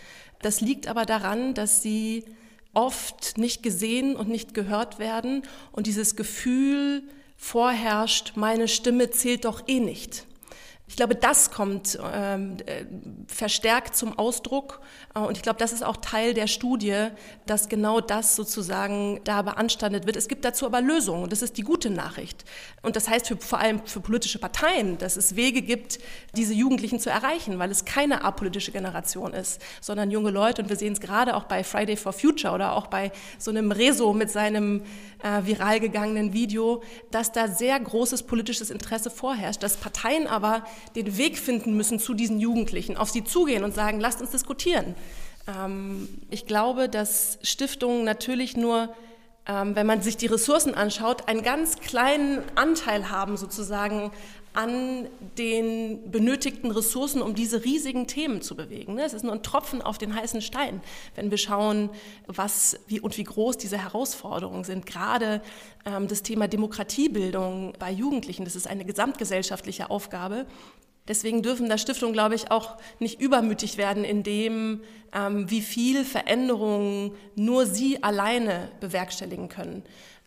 Das 0.43 0.61
liegt 0.61 0.89
aber 0.89 1.07
daran, 1.07 1.55
dass 1.55 1.83
sie 1.83 2.25
oft 2.75 3.39
nicht 3.39 3.63
gesehen 3.63 4.17
und 4.17 4.29
nicht 4.29 4.53
gehört 4.53 4.99
werden 4.99 5.43
und 5.73 5.87
dieses 5.87 6.17
Gefühl 6.17 7.03
vorherrscht, 7.37 8.33
meine 8.37 8.69
Stimme 8.69 9.11
zählt 9.11 9.45
doch 9.45 9.69
eh 9.69 9.81
nicht. 9.81 10.27
Ich 10.95 10.97
glaube, 10.97 11.17
das 11.17 11.51
kommt 11.51 11.99
ähm, 12.15 12.57
äh, 12.67 12.85
verstärkt 13.27 13.97
zum 13.97 14.17
Ausdruck. 14.17 14.81
Äh, 15.17 15.19
und 15.19 15.37
ich 15.37 15.43
glaube, 15.43 15.59
das 15.59 15.73
ist 15.73 15.83
auch 15.83 15.97
Teil 15.97 16.35
der 16.35 16.47
Studie, 16.47 17.09
dass 17.47 17.69
genau 17.69 18.01
das 18.01 18.37
sozusagen 18.37 19.21
da 19.25 19.43
beanstandet 19.43 20.07
wird. 20.07 20.15
Es 20.15 20.29
gibt 20.29 20.45
dazu 20.45 20.67
aber 20.67 20.81
Lösungen. 20.81 21.29
Das 21.29 21.43
ist 21.43 21.57
die 21.57 21.63
gute 21.63 21.91
Nachricht. 21.91 22.45
Und 22.83 22.95
das 22.95 23.09
heißt 23.09 23.27
für, 23.27 23.37
vor 23.39 23.59
allem 23.59 23.85
für 23.85 23.99
politische 23.99 24.39
Parteien, 24.39 24.97
dass 24.97 25.17
es 25.17 25.35
Wege 25.35 25.63
gibt, 25.63 25.99
diese 26.37 26.55
Jugendlichen 26.55 27.01
zu 27.01 27.11
erreichen, 27.11 27.59
weil 27.59 27.73
es 27.73 27.85
keine 27.85 28.23
apolitische 28.23 28.71
Generation 28.71 29.35
ist, 29.35 29.61
sondern 29.81 30.13
junge 30.13 30.31
Leute. 30.31 30.63
Und 30.63 30.69
wir 30.69 30.77
sehen 30.77 30.93
es 30.93 31.01
gerade 31.01 31.35
auch 31.35 31.45
bei 31.45 31.65
Friday 31.65 31.97
for 31.97 32.13
Future 32.13 32.55
oder 32.55 32.77
auch 32.77 32.87
bei 32.87 33.11
so 33.41 33.51
einem 33.51 33.73
Rezo 33.73 34.13
mit 34.13 34.31
seinem 34.31 34.85
äh, 35.25 35.45
viral 35.45 35.81
gegangenen 35.81 36.33
Video, 36.33 36.85
dass 37.11 37.33
da 37.33 37.49
sehr 37.49 37.81
großes 37.81 38.23
politisches 38.23 38.71
Interesse 38.71 39.11
vorherrscht, 39.11 39.61
dass 39.61 39.77
Parteien 39.77 40.29
aber 40.29 40.63
den 40.97 41.17
Weg 41.17 41.39
finden 41.39 41.77
müssen 41.77 41.99
zu 41.99 42.15
diesen 42.15 42.39
Jugendlichen, 42.39 42.97
auf 42.97 43.11
sie 43.11 43.25
zugehen 43.25 43.65
und 43.65 43.75
sagen, 43.75 44.01
lasst 44.01 44.21
uns 44.21 44.31
diskutieren. 44.31 44.95
Ähm, 45.47 46.09
ich 46.31 46.47
glaube, 46.47 46.89
dass 46.89 47.39
Stiftungen 47.43 48.05
natürlich 48.05 48.57
nur 48.57 48.95
ähm, 49.47 49.77
wenn 49.77 49.87
man 49.87 50.01
sich 50.01 50.17
die 50.17 50.27
Ressourcen 50.27 50.75
anschaut, 50.75 51.29
einen 51.29 51.43
ganz 51.43 51.77
kleinen 51.77 52.43
Anteil 52.55 53.11
haben 53.11 53.37
sozusagen 53.37 54.11
an 54.55 55.09
den 55.37 56.11
benötigten 56.11 56.71
Ressourcen, 56.71 57.21
um 57.21 57.35
diese 57.35 57.65
riesigen 57.65 58.07
Themen 58.07 58.41
zu 58.41 58.55
bewegen. 58.55 58.99
Es 58.99 59.13
ist 59.13 59.25
nur 59.25 59.33
ein 59.33 59.43
Tropfen 59.43 59.83
auf 59.83 59.99
den 59.99 60.15
heißen 60.15 60.41
Stein, 60.41 60.81
wenn 61.17 61.31
wir 61.31 61.39
schauen, 61.39 61.91
was 62.27 62.79
wie 62.87 63.01
und 63.01 63.19
wie 63.19 63.25
groß 63.25 63.59
diese 63.59 63.79
Herausforderungen 63.79 64.63
sind. 64.63 64.87
Gerade 64.87 65.43
ähm, 65.85 66.07
das 66.07 66.23
Thema 66.23 66.47
Demokratiebildung 66.47 67.75
bei 67.81 67.91
Jugendlichen, 67.91 68.45
das 68.45 68.55
ist 68.55 68.69
eine 68.69 68.85
gesamtgesellschaftliche 68.85 69.91
Aufgabe. 69.91 70.47
Deswegen 71.07 71.43
dürfen 71.43 71.69
da 71.69 71.77
Stiftungen, 71.77 72.15
glaube 72.15 72.35
ich, 72.35 72.51
auch 72.51 72.77
nicht 72.99 73.21
übermütig 73.21 73.77
werden 73.77 74.05
in 74.05 74.23
dem, 74.23 74.83
ähm, 75.13 75.51
wie 75.51 75.61
viel 75.61 76.05
Veränderungen 76.05 77.13
nur 77.35 77.67
sie 77.67 78.03
alleine 78.03 78.71
bewerkstelligen 78.81 79.49
können. 79.49 79.83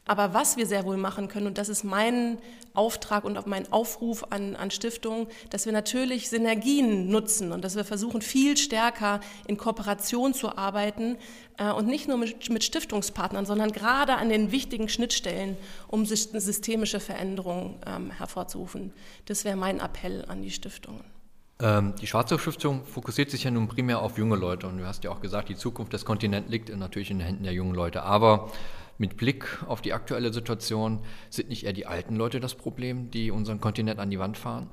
Aber 0.08 0.34
was 0.34 0.58
wir 0.58 0.66
sehr 0.66 0.86
wohl 0.86 0.98
machen 0.98 1.28
können, 1.28 1.48
und 1.48 1.58
das 1.58 1.70
ist 1.70 1.84
mein 1.84 2.38
Auftrag 2.74 3.24
und 3.24 3.38
auch 3.38 3.46
mein 3.46 3.72
Aufruf 3.72 4.26
an, 4.30 4.56
an 4.56 4.72
Stiftungen, 4.72 5.28
dass 5.50 5.66
wir 5.66 5.74
natürlich 5.74 6.30
Synergien 6.30 7.10
nutzen 7.10 7.52
und 7.52 7.64
dass 7.64 7.76
wir 7.76 7.84
versuchen, 7.84 8.22
viel 8.22 8.56
stärker 8.56 9.20
in 9.48 9.58
Kooperation 9.58 10.34
zu 10.34 10.58
arbeiten 10.58 11.18
äh, 11.58 11.72
und 11.72 11.88
nicht 11.88 12.08
nur 12.08 12.18
mit, 12.18 12.50
mit 12.50 12.64
Stiftungspartnern, 12.64 13.46
sondern 13.46 13.72
gerade 13.72 14.16
an 14.16 14.30
den 14.30 14.52
wichtigen 14.52 14.90
Schnittstellen, 14.90 15.58
um 15.88 16.06
systemische 16.06 17.00
Veränderungen 17.00 17.76
ähm, 17.86 18.12
hervorzurufen. 18.12 18.94
Das 19.26 19.44
wäre 19.44 19.58
mein 19.58 19.80
Appell 19.80 20.24
an 20.28 20.42
die 20.42 20.52
Stiftungen. 20.52 21.04
Ähm, 21.60 21.96
die 22.00 22.06
Schwarzkopf-Stiftung 22.06 22.86
fokussiert 22.86 23.32
sich 23.32 23.44
ja 23.44 23.52
nun 23.52 23.68
primär 23.68 24.00
auf 24.00 24.18
junge 24.20 24.36
Leute 24.36 24.68
und 24.68 24.78
du 24.78 24.86
hast 24.86 25.04
ja 25.04 25.10
auch 25.10 25.22
gesagt, 25.22 25.50
die 25.50 25.56
Zukunft 25.56 25.92
des 25.92 26.06
Kontinents 26.06 26.52
liegt 26.52 26.76
natürlich 26.76 27.10
in 27.10 27.18
den 27.18 27.26
Händen 27.26 27.44
der 27.44 27.54
jungen 27.54 27.74
Leute. 27.74 28.04
Aber 28.04 28.52
Mit 28.98 29.18
Blick 29.18 29.64
auf 29.68 29.82
die 29.82 29.94
aktuelle 29.94 30.34
Situation 30.34 31.02
sind 31.30 31.50
nicht 31.50 31.66
eher 31.66 31.74
die 31.74 31.86
alten 31.86 32.16
Leute 32.16 32.40
das 32.40 32.56
Problem, 32.56 33.12
die 33.12 33.32
unseren 33.32 33.62
Kontinent 33.62 34.00
an 34.00 34.10
die 34.10 34.20
Wand 34.20 34.38
fahren? 34.38 34.70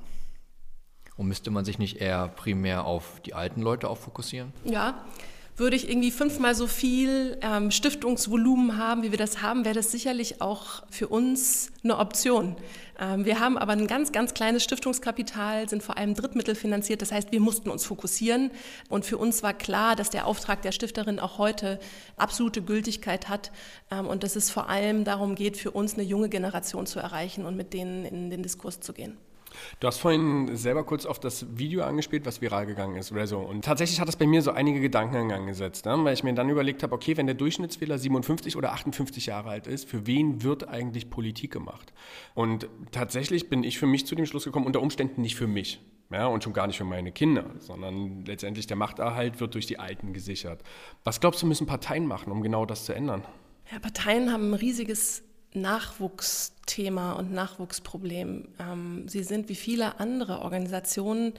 Und 1.17 1.29
müsste 1.29 1.51
man 1.51 1.65
sich 1.65 1.79
nicht 1.79 1.99
eher 1.99 2.29
primär 2.29 2.85
auf 2.85 3.21
die 3.21 3.35
alten 3.35 3.61
Leute 3.61 3.89
auch 3.89 3.99
fokussieren? 3.99 4.53
Ja, 4.65 5.05
würde 5.57 5.77
ich 5.77 5.89
irgendwie 5.89 6.11
fünfmal 6.11 6.55
so 6.55 6.67
viel 6.67 7.39
ähm, 7.41 7.71
Stiftungsvolumen 7.71 8.77
haben, 8.77 9.03
wie 9.05 9.13
wir 9.13 9.19
das 9.19 9.41
haben, 9.41 9.65
wäre 9.65 9.75
das 9.75 9.93
sicherlich 9.93 10.41
auch 10.41 10.83
für 10.91 11.09
uns 11.09 11.71
eine 11.85 11.99
Option. 11.99 12.57
Ähm, 12.99 13.25
wir 13.25 13.39
haben 13.39 13.57
aber 13.57 13.73
ein 13.73 13.87
ganz, 13.87 14.11
ganz 14.11 14.35
kleines 14.35 14.65
Stiftungskapital, 14.65 15.69
sind 15.69 15.83
vor 15.83 15.97
allem 15.97 16.15
drittmittelfinanziert. 16.15 17.03
Das 17.03 17.13
heißt, 17.13 17.31
wir 17.31 17.41
mussten 17.41 17.71
uns 17.71 17.85
fokussieren. 17.85 18.51
Und 18.89 19.05
für 19.05 19.17
uns 19.17 19.43
war 19.45 19.55
klar, 19.55 19.95
dass 19.95 20.11
der 20.11 20.27
Auftrag 20.27 20.63
der 20.63 20.73
Stifterin 20.73 21.21
auch 21.21 21.39
heute 21.39 21.79
absolute 22.17 22.63
Gültigkeit 22.63 23.29
hat 23.29 23.53
ähm, 23.93 24.07
und 24.07 24.25
dass 24.25 24.35
es 24.35 24.51
vor 24.51 24.69
allem 24.69 25.05
darum 25.05 25.37
geht, 25.37 25.57
für 25.57 25.71
uns 25.71 25.95
eine 25.95 26.03
junge 26.03 26.29
Generation 26.29 26.87
zu 26.87 26.99
erreichen 26.99 27.45
und 27.45 27.57
mit 27.57 27.73
denen 27.73 28.05
in 28.05 28.31
den 28.31 28.43
Diskurs 28.43 28.81
zu 28.81 28.93
gehen. 28.93 29.17
Du 29.81 29.87
hast 29.87 29.99
vorhin 29.99 30.57
selber 30.57 30.85
kurz 30.85 31.07
auf 31.07 31.19
das 31.19 31.59
Video 31.59 31.83
angespielt, 31.83 32.27
was 32.27 32.41
viral 32.41 32.67
gegangen 32.67 32.97
ist 32.97 33.13
oder 33.13 33.27
so. 33.27 33.39
Und 33.39 33.65
tatsächlich 33.65 34.01
hat 34.01 34.09
das 34.09 34.17
bei 34.17 34.27
mir 34.27 34.43
so 34.43 34.51
einige 34.51 34.81
Gedanken 34.81 35.17
in 35.17 35.29
Gang 35.29 35.47
gesetzt, 35.47 35.87
ne? 35.87 35.97
weil 36.03 36.15
ich 36.15 36.25
mir 36.25 36.35
dann 36.35 36.49
überlegt 36.49 36.83
habe, 36.83 36.95
okay, 36.95 37.17
wenn 37.17 37.27
der 37.27 37.35
Durchschnittswähler 37.35 37.99
57 37.99 38.57
oder 38.57 38.73
58 38.73 39.27
Jahre 39.27 39.51
alt 39.51 39.67
ist, 39.67 39.89
für 39.89 40.07
wen 40.07 40.43
wird 40.43 40.69
eigentlich 40.69 41.11
Politik 41.11 41.53
gemacht? 41.53 41.93
Und 42.35 42.69
tatsächlich 42.93 43.49
bin 43.49 43.65
ich 43.65 43.79
für 43.79 43.87
mich 43.87 44.07
zu 44.07 44.15
dem 44.15 44.27
Schluss 44.27 44.45
gekommen, 44.45 44.67
unter 44.67 44.81
Umständen 44.81 45.21
nicht 45.21 45.37
für 45.37 45.47
mich. 45.47 45.81
Ja, 46.11 46.27
und 46.27 46.45
schon 46.45 46.53
gar 46.53 46.67
nicht 46.67 46.77
für 46.77 46.85
meine 46.85 47.13
Kinder, 47.13 47.47
sondern 47.59 48.25
letztendlich 48.25 48.67
der 48.67 48.77
Machterhalt 48.77 49.41
wird 49.41 49.55
durch 49.55 49.67
die 49.67 49.79
Alten 49.79 50.13
gesichert. 50.13 50.63
Was 51.03 51.21
glaubst 51.21 51.43
du, 51.43 51.47
müssen 51.47 51.67
Parteien 51.67 52.07
machen, 52.07 52.31
um 52.31 52.43
genau 52.43 52.67
das 52.67 52.85
zu 52.85 52.95
ändern? 52.95 53.25
Ja, 53.73 53.79
Parteien 53.79 54.33
haben 54.33 54.51
ein 54.51 54.55
riesiges 54.55 55.25
Nachwuchsthema 55.55 57.13
und 57.13 57.33
Nachwuchsproblem. 57.33 58.49
Ähm, 58.59 59.09
sie 59.09 59.23
sind 59.23 59.49
wie 59.49 59.55
viele 59.55 60.01
andere 60.01 60.41
Organisationen 60.41 61.33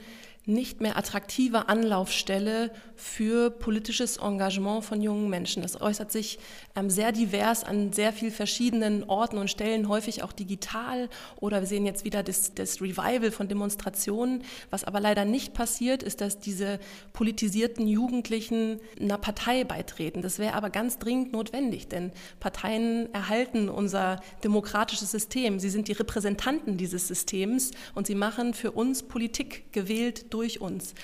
nicht 0.46 0.80
mehr 0.80 0.96
attraktive 0.96 1.68
Anlaufstelle 1.68 2.70
für 2.94 3.50
politisches 3.50 4.18
Engagement 4.18 4.84
von 4.84 5.02
jungen 5.02 5.28
Menschen. 5.28 5.62
Das 5.62 5.80
äußert 5.80 6.12
sich 6.12 6.38
ähm, 6.76 6.88
sehr 6.88 7.10
divers 7.10 7.64
an 7.64 7.92
sehr 7.92 8.12
vielen 8.12 8.32
verschiedenen 8.32 9.02
Orten 9.04 9.38
und 9.38 9.50
Stellen, 9.50 9.88
häufig 9.88 10.22
auch 10.22 10.32
digital. 10.32 11.08
Oder 11.40 11.60
wir 11.60 11.66
sehen 11.66 11.84
jetzt 11.84 12.04
wieder 12.04 12.22
das, 12.22 12.54
das 12.54 12.80
Revival 12.80 13.32
von 13.32 13.48
Demonstrationen. 13.48 14.44
Was 14.70 14.84
aber 14.84 15.00
leider 15.00 15.24
nicht 15.24 15.52
passiert, 15.52 16.04
ist, 16.04 16.20
dass 16.20 16.38
diese 16.38 16.78
politisierten 17.12 17.88
Jugendlichen 17.88 18.80
einer 19.00 19.18
Partei 19.18 19.64
beitreten. 19.64 20.22
Das 20.22 20.38
wäre 20.38 20.54
aber 20.54 20.70
ganz 20.70 20.98
dringend 20.98 21.32
notwendig, 21.32 21.88
denn 21.88 22.12
Parteien 22.38 23.12
erhalten 23.12 23.68
unser 23.68 24.20
demokratisches 24.44 25.10
System. 25.10 25.58
Sie 25.58 25.70
sind 25.70 25.88
die 25.88 25.92
Repräsentanten 25.92 26.76
dieses 26.76 27.08
Systems 27.08 27.72
und 27.96 28.06
sie 28.06 28.14
machen 28.14 28.54
für 28.54 28.70
uns 28.70 29.02
Politik 29.02 29.72
gewählt 29.72 30.32
durch 30.36 30.60
uns. 30.60 30.94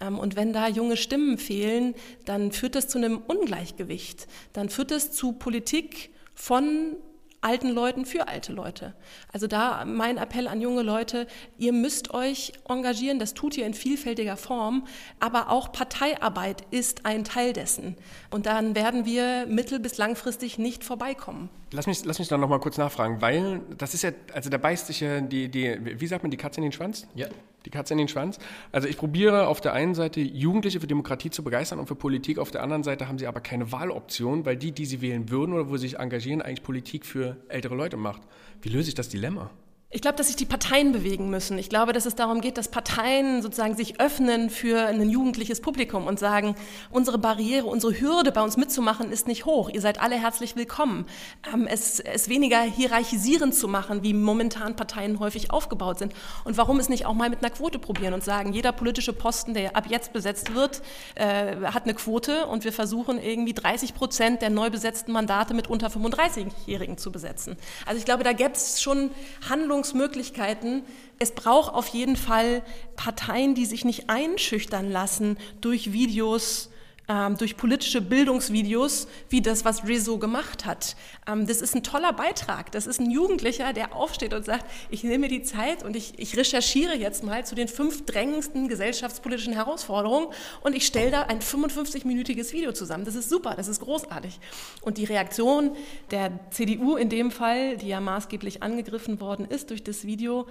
Ähm, 0.00 0.18
und 0.18 0.36
wenn 0.36 0.52
da 0.52 0.68
junge 0.68 0.96
Stimmen 0.96 1.38
fehlen, 1.38 1.94
dann 2.26 2.52
führt 2.52 2.74
das 2.74 2.88
zu 2.88 2.98
einem 2.98 3.18
Ungleichgewicht. 3.18 4.26
Dann 4.52 4.68
führt 4.68 4.90
es 4.90 5.12
zu 5.12 5.32
Politik 5.32 6.10
von 6.34 6.96
alten 7.40 7.70
Leuten 7.70 8.04
für 8.06 8.28
alte 8.28 8.52
Leute. 8.52 8.94
Also 9.32 9.46
da 9.46 9.84
mein 9.84 10.16
Appell 10.16 10.46
an 10.46 10.60
junge 10.60 10.82
Leute, 10.82 11.26
ihr 11.58 11.72
müsst 11.72 12.14
euch 12.14 12.52
engagieren, 12.68 13.18
das 13.18 13.34
tut 13.34 13.56
ihr 13.56 13.66
in 13.66 13.74
vielfältiger 13.74 14.36
Form, 14.36 14.86
aber 15.18 15.50
auch 15.50 15.72
Parteiarbeit 15.72 16.62
ist 16.70 17.04
ein 17.04 17.24
Teil 17.24 17.52
dessen. 17.52 17.96
Und 18.30 18.46
dann 18.46 18.76
werden 18.76 19.06
wir 19.06 19.46
mittel- 19.46 19.80
bis 19.80 19.98
langfristig 19.98 20.58
nicht 20.58 20.84
vorbeikommen. 20.84 21.50
Lass 21.72 21.86
mich, 21.86 22.04
lass 22.04 22.18
mich 22.18 22.28
da 22.28 22.36
nochmal 22.36 22.60
kurz 22.60 22.76
nachfragen, 22.76 23.22
weil 23.22 23.60
das 23.78 23.94
ist 23.94 24.02
ja, 24.02 24.10
also 24.34 24.50
da 24.50 24.58
beißt 24.58 24.86
sich 24.88 25.00
ja 25.00 25.20
die, 25.22 25.48
die, 25.48 25.78
wie 26.00 26.06
sagt 26.06 26.22
man, 26.22 26.30
die 26.30 26.36
Katze 26.36 26.60
in 26.60 26.64
den 26.64 26.72
Schwanz? 26.72 27.06
Ja. 27.14 27.28
Die 27.64 27.70
Katze 27.70 27.94
in 27.94 27.98
den 27.98 28.08
Schwanz. 28.08 28.38
Also 28.72 28.88
ich 28.88 28.98
probiere 28.98 29.46
auf 29.46 29.60
der 29.60 29.72
einen 29.72 29.94
Seite 29.94 30.20
Jugendliche 30.20 30.80
für 30.80 30.86
Demokratie 30.86 31.30
zu 31.30 31.42
begeistern 31.42 31.78
und 31.78 31.86
für 31.86 31.94
Politik, 31.94 32.38
auf 32.38 32.50
der 32.50 32.62
anderen 32.62 32.82
Seite 32.82 33.08
haben 33.08 33.18
sie 33.18 33.26
aber 33.26 33.40
keine 33.40 33.72
Wahloption, 33.72 34.44
weil 34.44 34.56
die, 34.56 34.72
die 34.72 34.84
sie 34.84 35.00
wählen 35.00 35.30
würden 35.30 35.54
oder 35.54 35.70
wo 35.70 35.76
sie 35.76 35.88
sich 35.88 35.98
engagieren, 35.98 36.42
eigentlich 36.42 36.62
Politik 36.62 37.06
für 37.06 37.38
ältere 37.48 37.74
Leute 37.74 37.96
macht. 37.96 38.22
Wie 38.60 38.68
löse 38.68 38.88
ich 38.88 38.94
das 38.94 39.08
Dilemma? 39.08 39.50
Ich 39.94 40.00
glaube, 40.00 40.16
dass 40.16 40.28
sich 40.28 40.36
die 40.36 40.46
Parteien 40.46 40.92
bewegen 40.92 41.28
müssen. 41.28 41.58
Ich 41.58 41.68
glaube, 41.68 41.92
dass 41.92 42.06
es 42.06 42.14
darum 42.14 42.40
geht, 42.40 42.56
dass 42.56 42.68
Parteien 42.68 43.42
sozusagen 43.42 43.76
sich 43.76 44.00
öffnen 44.00 44.48
für 44.48 44.86
ein 44.86 45.10
jugendliches 45.10 45.60
Publikum 45.60 46.06
und 46.06 46.18
sagen, 46.18 46.56
unsere 46.90 47.18
Barriere, 47.18 47.66
unsere 47.66 48.00
Hürde 48.00 48.32
bei 48.32 48.40
uns 48.40 48.56
mitzumachen 48.56 49.12
ist 49.12 49.28
nicht 49.28 49.44
hoch. 49.44 49.68
Ihr 49.68 49.82
seid 49.82 50.00
alle 50.00 50.14
herzlich 50.14 50.56
willkommen. 50.56 51.04
Ähm, 51.52 51.66
es, 51.66 52.00
es 52.00 52.30
weniger 52.30 52.62
hierarchisierend 52.62 53.54
zu 53.54 53.68
machen, 53.68 54.02
wie 54.02 54.14
momentan 54.14 54.76
Parteien 54.76 55.18
häufig 55.20 55.50
aufgebaut 55.50 55.98
sind. 55.98 56.14
Und 56.44 56.56
warum 56.56 56.80
es 56.80 56.88
nicht 56.88 57.04
auch 57.04 57.12
mal 57.12 57.28
mit 57.28 57.44
einer 57.44 57.50
Quote 57.50 57.78
probieren 57.78 58.14
und 58.14 58.24
sagen, 58.24 58.54
jeder 58.54 58.72
politische 58.72 59.12
Posten, 59.12 59.52
der 59.52 59.76
ab 59.76 59.84
jetzt 59.90 60.14
besetzt 60.14 60.54
wird, 60.54 60.80
äh, 61.16 61.56
hat 61.66 61.82
eine 61.82 61.92
Quote 61.92 62.46
und 62.46 62.64
wir 62.64 62.72
versuchen 62.72 63.22
irgendwie 63.22 63.52
30 63.52 63.94
Prozent 63.94 64.40
der 64.40 64.48
neu 64.48 64.70
besetzten 64.70 65.12
Mandate 65.12 65.52
mit 65.52 65.68
unter 65.68 65.88
35-Jährigen 65.88 66.96
zu 66.96 67.12
besetzen. 67.12 67.58
Also 67.84 67.98
ich 67.98 68.06
glaube, 68.06 68.24
da 68.24 68.32
gäbe 68.32 68.52
es 68.52 68.80
schon 68.80 69.10
Handlungen 69.50 69.81
Handlungsmöglichkeiten. 69.82 70.84
Es 71.18 71.32
braucht 71.32 71.74
auf 71.74 71.88
jeden 71.88 72.16
Fall 72.16 72.62
Parteien, 72.96 73.54
die 73.54 73.66
sich 73.66 73.84
nicht 73.84 74.08
einschüchtern 74.08 74.90
lassen 74.90 75.38
durch 75.60 75.92
Videos, 75.92 76.70
ähm, 77.08 77.36
durch 77.36 77.56
politische 77.56 78.00
Bildungsvideos, 78.00 79.08
wie 79.28 79.40
das, 79.40 79.64
was 79.64 79.84
Rizzo 79.86 80.18
gemacht 80.18 80.64
hat. 80.64 80.96
Ähm, 81.26 81.46
das 81.46 81.60
ist 81.60 81.74
ein 81.74 81.82
toller 81.82 82.12
Beitrag. 82.12 82.70
Das 82.72 82.86
ist 82.86 83.00
ein 83.00 83.10
Jugendlicher, 83.10 83.72
der 83.72 83.94
aufsteht 83.94 84.34
und 84.34 84.44
sagt, 84.44 84.64
ich 84.90 85.02
nehme 85.02 85.18
mir 85.20 85.28
die 85.28 85.42
Zeit 85.42 85.82
und 85.82 85.96
ich, 85.96 86.18
ich 86.18 86.36
recherchiere 86.36 86.94
jetzt 86.94 87.24
mal 87.24 87.44
zu 87.44 87.54
den 87.54 87.68
fünf 87.68 88.06
drängendsten 88.06 88.68
gesellschaftspolitischen 88.68 89.52
Herausforderungen 89.52 90.28
und 90.62 90.76
ich 90.76 90.86
stelle 90.86 91.10
da 91.10 91.22
ein 91.22 91.40
55-minütiges 91.40 92.52
Video 92.52 92.72
zusammen. 92.72 93.04
Das 93.04 93.14
ist 93.14 93.28
super, 93.28 93.54
das 93.56 93.68
ist 93.68 93.80
großartig. 93.80 94.38
Und 94.80 94.98
die 94.98 95.04
Reaktion 95.04 95.76
der 96.10 96.30
CDU 96.50 96.96
in 96.96 97.08
dem 97.08 97.30
Fall, 97.30 97.76
die 97.76 97.88
ja 97.88 98.00
maßgeblich 98.00 98.62
angegriffen 98.62 99.20
worden 99.20 99.46
ist 99.46 99.70
durch 99.70 99.82
das 99.82 100.06
Video, 100.06 100.46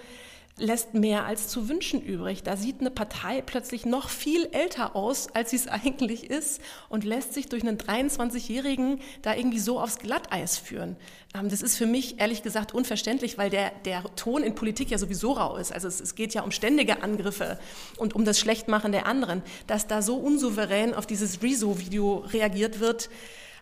lässt 0.57 0.93
mehr 0.93 1.25
als 1.25 1.47
zu 1.47 1.69
wünschen 1.69 2.01
übrig. 2.01 2.43
Da 2.43 2.55
sieht 2.55 2.79
eine 2.79 2.91
Partei 2.91 3.41
plötzlich 3.41 3.85
noch 3.85 4.09
viel 4.09 4.47
älter 4.51 4.95
aus, 4.95 5.27
als 5.33 5.51
sie 5.51 5.55
es 5.55 5.67
eigentlich 5.67 6.29
ist 6.29 6.61
und 6.89 7.03
lässt 7.03 7.33
sich 7.33 7.47
durch 7.47 7.63
einen 7.63 7.77
23-Jährigen 7.77 8.99
da 9.21 9.35
irgendwie 9.35 9.59
so 9.59 9.79
aufs 9.79 9.99
Glatteis 9.99 10.57
führen. 10.57 10.95
Ähm, 11.33 11.49
das 11.49 11.61
ist 11.61 11.77
für 11.77 11.85
mich 11.85 12.19
ehrlich 12.19 12.43
gesagt 12.43 12.73
unverständlich, 12.73 13.37
weil 13.37 13.49
der, 13.49 13.71
der 13.85 14.03
Ton 14.15 14.43
in 14.43 14.55
Politik 14.55 14.91
ja 14.91 14.97
sowieso 14.97 15.33
rau 15.33 15.55
ist. 15.57 15.71
Also 15.71 15.87
es, 15.87 15.99
es 15.99 16.15
geht 16.15 16.33
ja 16.33 16.41
um 16.41 16.51
ständige 16.51 17.03
Angriffe 17.03 17.59
und 17.97 18.15
um 18.15 18.25
das 18.25 18.39
Schlechtmachen 18.39 18.91
der 18.91 19.05
anderen. 19.05 19.41
Dass 19.67 19.87
da 19.87 20.01
so 20.01 20.15
unsouverän 20.15 20.93
auf 20.93 21.05
dieses 21.05 21.41
Rezo-Video 21.41 22.25
reagiert 22.31 22.79
wird, 22.79 23.09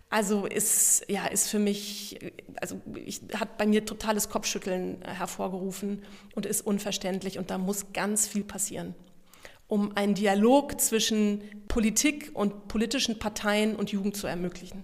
also 0.10 0.48
ist, 0.48 1.06
ja, 1.08 1.28
ist 1.28 1.50
für 1.50 1.60
mich, 1.60 2.20
also 2.60 2.82
ich, 2.96 3.22
hat 3.36 3.58
bei 3.58 3.68
mir 3.68 3.86
totales 3.86 4.30
Kopfschütteln 4.30 5.04
hervorgerufen 5.04 6.04
und 6.36 6.48
ist 6.48 6.66
unverständlich 6.66 7.38
und 7.38 7.52
da 7.52 7.60
muss 7.60 7.94
ganz 7.94 8.28
viel 8.28 8.44
passieren, 8.44 8.96
um 9.68 9.96
einen 9.96 10.16
Dialog 10.16 10.82
zwischen 10.82 11.44
Politik 11.68 12.32
und 12.34 12.68
politischen 12.68 13.20
Parteien 13.20 13.76
und 13.76 13.92
Jugend 13.92 14.18
zu 14.18 14.26
ermöglichen. 14.26 14.84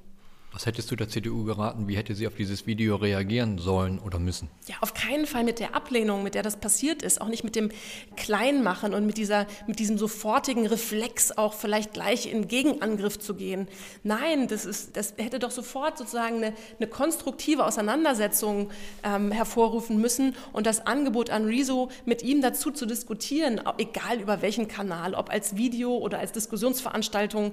Was 0.55 0.65
hättest 0.65 0.89
du 0.89 0.95
der 0.95 1.09
CDU 1.09 1.43
geraten? 1.43 1.89
Wie 1.89 1.97
hätte 1.97 2.15
sie 2.15 2.27
auf 2.27 2.35
dieses 2.35 2.65
Video 2.65 2.95
reagieren 2.95 3.57
sollen 3.57 4.00
oder 4.00 4.19
müssen? 4.19 4.47
Ja, 4.67 4.75
auf 4.79 4.93
keinen 4.93 5.25
Fall 5.25 5.43
mit 5.43 5.59
der 5.59 5.75
Ablehnung, 5.75 6.24
mit 6.24 6.33
der 6.33 6.43
das 6.43 6.55
passiert 6.55 7.01
ist, 7.01 7.19
auch 7.19 7.27
nicht 7.27 7.43
mit 7.43 7.57
dem 7.57 7.71
Kleinmachen 8.15 8.93
und 8.93 9.05
mit, 9.05 9.17
dieser, 9.17 9.47
mit 9.67 9.79
diesem 9.79 9.97
sofortigen 9.97 10.65
Reflex 10.65 11.33
auch 11.33 11.53
vielleicht 11.53 11.91
gleich 11.91 12.31
in 12.31 12.47
Gegenangriff 12.47 13.19
zu 13.19 13.35
gehen. 13.35 13.67
Nein, 14.03 14.47
das, 14.47 14.63
ist, 14.63 14.95
das 14.95 15.15
hätte 15.17 15.39
doch 15.39 15.51
sofort 15.51 15.97
sozusagen 15.97 16.38
eine, 16.38 16.53
eine 16.79 16.88
konstruktive 16.88 17.65
Auseinandersetzung 17.65 18.69
ähm, 19.03 19.33
hervorrufen 19.33 20.00
müssen 20.00 20.38
und 20.53 20.67
das 20.67 20.88
Angebot 20.88 21.31
an 21.31 21.43
Rezo 21.43 21.89
mit 22.05 22.24
ihm 22.24 22.41
dazu 22.41 22.71
zu 22.71 22.85
diskutieren, 22.85 23.59
egal 23.77 24.21
über 24.21 24.41
welchen 24.41 24.69
Kanal, 24.69 25.15
ob 25.15 25.29
als 25.29 25.57
Video 25.57 25.97
oder 25.97 26.19
als 26.19 26.31
Diskussionsveranstaltung 26.31 27.51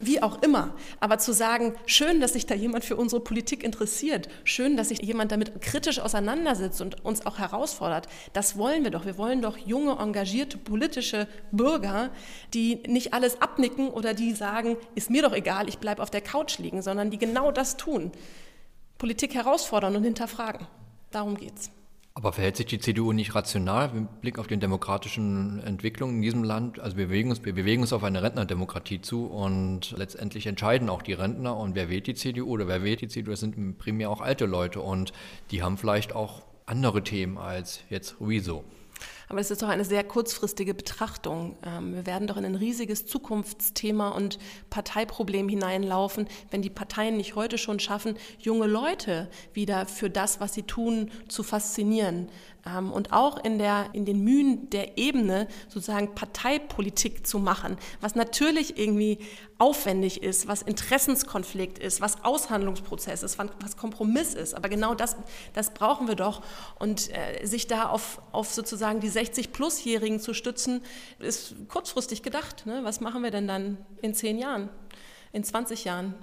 wie 0.00 0.22
auch 0.22 0.42
immer. 0.42 0.74
Aber 1.00 1.18
zu 1.18 1.32
sagen, 1.32 1.74
schön, 1.86 2.20
dass 2.20 2.32
sich 2.32 2.46
da 2.46 2.54
jemand 2.54 2.84
für 2.84 2.96
unsere 2.96 3.20
Politik 3.20 3.62
interessiert, 3.62 4.28
schön, 4.44 4.76
dass 4.76 4.88
sich 4.88 5.00
jemand 5.00 5.32
damit 5.32 5.60
kritisch 5.60 6.00
auseinandersetzt 6.00 6.80
und 6.80 7.04
uns 7.04 7.24
auch 7.26 7.38
herausfordert, 7.38 8.08
das 8.32 8.58
wollen 8.58 8.84
wir 8.84 8.90
doch. 8.90 9.06
Wir 9.06 9.18
wollen 9.18 9.42
doch 9.42 9.56
junge, 9.56 9.98
engagierte 9.98 10.58
politische 10.58 11.28
Bürger, 11.52 12.10
die 12.52 12.82
nicht 12.86 13.14
alles 13.14 13.40
abnicken 13.40 13.88
oder 13.88 14.14
die 14.14 14.32
sagen, 14.32 14.76
ist 14.94 15.10
mir 15.10 15.22
doch 15.22 15.32
egal, 15.32 15.68
ich 15.68 15.78
bleibe 15.78 16.02
auf 16.02 16.10
der 16.10 16.22
Couch 16.22 16.58
liegen, 16.58 16.82
sondern 16.82 17.10
die 17.10 17.18
genau 17.18 17.52
das 17.52 17.76
tun. 17.76 18.10
Politik 18.98 19.34
herausfordern 19.34 19.96
und 19.96 20.04
hinterfragen. 20.04 20.66
Darum 21.10 21.36
geht's. 21.36 21.70
Aber 22.16 22.32
verhält 22.32 22.56
sich 22.56 22.66
die 22.66 22.78
CDU 22.78 23.12
nicht 23.12 23.34
rational 23.34 23.92
mit 23.92 24.20
Blick 24.20 24.38
auf 24.38 24.46
die 24.46 24.56
demokratischen 24.56 25.58
Entwicklungen 25.58 26.16
in 26.16 26.22
diesem 26.22 26.44
Land? 26.44 26.78
Also 26.78 26.96
wir 26.96 27.08
bewegen 27.08 27.30
uns, 27.30 27.44
wir 27.44 27.52
bewegen 27.52 27.82
uns 27.82 27.92
auf 27.92 28.04
eine 28.04 28.22
Rentnerdemokratie 28.22 29.00
zu 29.00 29.26
und 29.26 29.90
letztendlich 29.98 30.46
entscheiden 30.46 30.90
auch 30.90 31.02
die 31.02 31.12
Rentner. 31.12 31.56
Und 31.56 31.74
wer 31.74 31.90
wählt 31.90 32.06
die 32.06 32.14
CDU 32.14 32.50
oder 32.50 32.68
wer 32.68 32.84
wählt 32.84 33.00
die 33.00 33.08
CDU? 33.08 33.32
Das 33.32 33.40
sind 33.40 33.78
primär 33.78 34.10
auch 34.10 34.20
alte 34.20 34.46
Leute 34.46 34.80
und 34.80 35.12
die 35.50 35.64
haben 35.64 35.76
vielleicht 35.76 36.14
auch 36.14 36.42
andere 36.66 37.02
Themen 37.02 37.36
als 37.36 37.80
jetzt 37.90 38.14
Rezo. 38.20 38.62
Aber 39.28 39.40
es 39.40 39.50
ist 39.50 39.62
doch 39.62 39.68
eine 39.68 39.84
sehr 39.84 40.04
kurzfristige 40.04 40.74
Betrachtung. 40.74 41.56
Ähm, 41.64 41.94
wir 41.94 42.06
werden 42.06 42.26
doch 42.26 42.36
in 42.36 42.44
ein 42.44 42.54
riesiges 42.54 43.06
Zukunftsthema 43.06 44.10
und 44.10 44.38
Parteiproblem 44.70 45.48
hineinlaufen, 45.48 46.26
wenn 46.50 46.62
die 46.62 46.70
Parteien 46.70 47.16
nicht 47.16 47.34
heute 47.34 47.58
schon 47.58 47.80
schaffen, 47.80 48.16
junge 48.38 48.66
Leute 48.66 49.28
wieder 49.52 49.86
für 49.86 50.10
das, 50.10 50.40
was 50.40 50.54
sie 50.54 50.62
tun, 50.62 51.10
zu 51.28 51.42
faszinieren. 51.42 52.28
Ähm, 52.66 52.92
und 52.92 53.12
auch 53.12 53.42
in, 53.44 53.58
der, 53.58 53.90
in 53.92 54.04
den 54.04 54.22
Mühen 54.24 54.70
der 54.70 54.96
Ebene 54.98 55.48
sozusagen 55.68 56.14
Parteipolitik 56.14 57.26
zu 57.26 57.38
machen, 57.38 57.76
was 58.00 58.14
natürlich 58.14 58.78
irgendwie 58.78 59.18
aufwendig 59.58 60.22
ist, 60.22 60.48
was 60.48 60.62
Interessenskonflikt 60.62 61.78
ist, 61.78 62.00
was 62.00 62.24
Aushandlungsprozess 62.24 63.22
ist, 63.22 63.38
was 63.38 63.76
Kompromiss 63.76 64.34
ist. 64.34 64.54
Aber 64.54 64.68
genau 64.68 64.94
das, 64.94 65.16
das 65.52 65.72
brauchen 65.72 66.08
wir 66.08 66.16
doch. 66.16 66.42
Und 66.78 67.10
äh, 67.10 67.44
sich 67.46 67.66
da 67.66 67.88
auf, 67.88 68.20
auf 68.32 68.52
sozusagen 68.52 69.00
die 69.00 69.08
60-Plus-Jährigen 69.24 70.20
zu 70.20 70.34
stützen, 70.34 70.82
ist 71.18 71.54
kurzfristig 71.68 72.22
gedacht. 72.22 72.66
Ne? 72.66 72.80
Was 72.84 73.00
machen 73.00 73.22
wir 73.22 73.30
denn 73.30 73.48
dann 73.48 73.78
in 74.02 74.14
zehn 74.14 74.38
Jahren, 74.38 74.68
in 75.32 75.44
20 75.44 75.84
Jahren? 75.84 76.14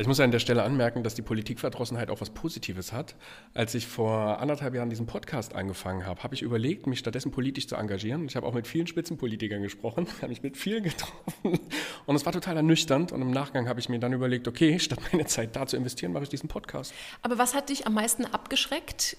Ich 0.00 0.06
muss 0.06 0.18
an 0.18 0.30
der 0.30 0.38
Stelle 0.38 0.62
anmerken, 0.62 1.02
dass 1.02 1.14
die 1.14 1.20
Politikverdrossenheit 1.20 2.08
auch 2.08 2.22
was 2.22 2.30
Positives 2.30 2.90
hat. 2.90 3.16
Als 3.52 3.74
ich 3.74 3.86
vor 3.86 4.38
anderthalb 4.38 4.74
Jahren 4.74 4.88
diesen 4.88 5.04
Podcast 5.04 5.54
angefangen 5.54 6.06
habe, 6.06 6.22
habe 6.22 6.34
ich 6.34 6.40
überlegt, 6.40 6.86
mich 6.86 7.00
stattdessen 7.00 7.32
politisch 7.32 7.68
zu 7.68 7.76
engagieren. 7.76 8.24
Ich 8.24 8.34
habe 8.34 8.46
auch 8.46 8.54
mit 8.54 8.66
vielen 8.66 8.86
Spitzenpolitikern 8.86 9.60
gesprochen, 9.60 10.06
habe 10.22 10.28
mich 10.28 10.42
mit 10.42 10.56
vielen 10.56 10.84
getroffen 10.84 11.60
und 12.06 12.16
es 12.16 12.24
war 12.24 12.32
total 12.32 12.56
ernüchternd. 12.56 13.12
Und 13.12 13.20
im 13.20 13.30
Nachgang 13.30 13.68
habe 13.68 13.78
ich 13.78 13.90
mir 13.90 13.98
dann 13.98 14.14
überlegt, 14.14 14.48
okay, 14.48 14.78
statt 14.78 15.00
meine 15.12 15.26
Zeit 15.26 15.54
da 15.54 15.66
zu 15.66 15.76
investieren, 15.76 16.14
mache 16.14 16.22
ich 16.22 16.30
diesen 16.30 16.48
Podcast. 16.48 16.94
Aber 17.20 17.36
was 17.36 17.52
hat 17.52 17.68
dich 17.68 17.86
am 17.86 17.92
meisten 17.92 18.24
abgeschreckt 18.24 19.18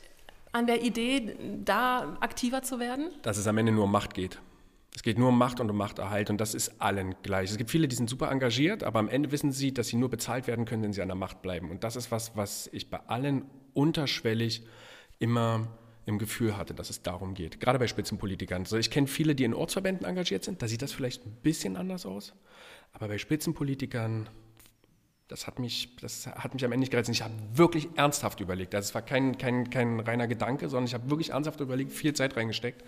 an 0.52 0.68
der 0.68 0.84
Idee, 0.84 1.36
da 1.64 2.18
aktiver 2.20 2.62
zu 2.62 2.80
werden? 2.80 3.10
Dass 3.22 3.38
es 3.38 3.48
am 3.48 3.58
Ende 3.58 3.72
nur 3.72 3.86
um 3.86 3.92
Macht 3.92 4.14
geht. 4.14 4.40
Es 4.94 5.04
geht 5.04 5.18
nur 5.18 5.30
um 5.30 5.38
Macht 5.38 5.60
und 5.62 5.70
um 5.70 5.78
Machterhalt 5.78 6.30
und 6.30 6.42
das 6.42 6.54
ist 6.54 6.82
allen 6.82 7.16
gleich. 7.24 7.50
Es 7.50 7.58
gibt 7.58 7.72
viele, 7.72 7.88
die 7.88 7.96
sind 7.96 8.10
super 8.10 8.30
engagiert, 8.30 8.84
aber 8.84 9.00
am 9.00 9.08
Ende 9.08 9.32
wissen 9.32 9.52
sie, 9.52 9.74
dass 9.74 9.88
sie 9.88 9.96
nur 9.96 10.10
bezahlt 10.10 10.48
werden 10.48 10.66
können, 10.66 10.84
wenn 10.84 10.94
sie 10.94 11.02
an 11.02 11.08
der 11.08 11.16
Macht 11.16 11.42
bleiben. 11.42 11.72
Und 11.72 11.86
das 11.86 11.96
ist 11.96 12.12
was, 12.12 12.36
was 12.36 12.70
ich 12.74 12.90
bei 12.90 13.00
allen 13.08 13.46
unterschwellig 13.74 14.66
immer 15.20 15.68
im 16.06 16.20
Gefühl 16.20 16.58
hatte, 16.58 16.74
dass 16.74 16.90
es 16.90 17.02
darum 17.04 17.36
geht. 17.36 17.60
Gerade 17.62 17.80
bei 17.80 17.88
Spitzenpolitikern. 17.88 18.64
Also 18.64 18.78
ich 18.78 18.92
kenne 18.92 19.08
viele, 19.08 19.34
die 19.34 19.46
in 19.46 19.54
Ortsverbänden 19.54 20.06
engagiert 20.06 20.44
sind, 20.44 20.62
da 20.62 20.68
sieht 20.68 20.82
das 20.82 20.92
vielleicht 20.92 21.26
ein 21.26 21.38
bisschen 21.42 21.78
anders 21.78 22.06
aus. 22.06 22.34
Aber 22.92 23.08
bei 23.08 23.18
Spitzenpolitikern, 23.18 24.28
das 25.32 25.48
hat 25.48 25.60
mich, 25.60 25.96
das 26.02 26.28
hat 26.28 26.54
mich 26.54 26.66
am 26.66 26.74
Ende 26.74 26.82
nicht 26.82 26.92
gereizt. 26.92 27.10
Ich 27.10 27.22
habe 27.22 27.34
wirklich 27.54 27.88
ernsthaft 27.96 28.42
überlegt. 28.42 28.76
Also 28.76 28.90
es 28.90 28.96
war 28.96 29.02
kein, 29.02 29.38
kein, 29.38 29.70
kein 29.70 30.00
reiner 30.02 30.28
Gedanke, 30.28 30.68
sondern 30.68 30.86
ich 30.86 30.94
habe 30.94 31.10
wirklich 31.10 31.30
ernsthaft 31.30 31.62
überlegt, 31.62 31.94
viel 31.94 32.14
Zeit 32.14 32.36
reingesteckt 32.36 32.84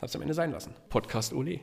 hat 0.00 0.10
es 0.10 0.16
am 0.16 0.22
Ende 0.22 0.34
sein 0.34 0.50
lassen. 0.50 0.72
Podcast 0.90 1.32
Ole. 1.32 1.60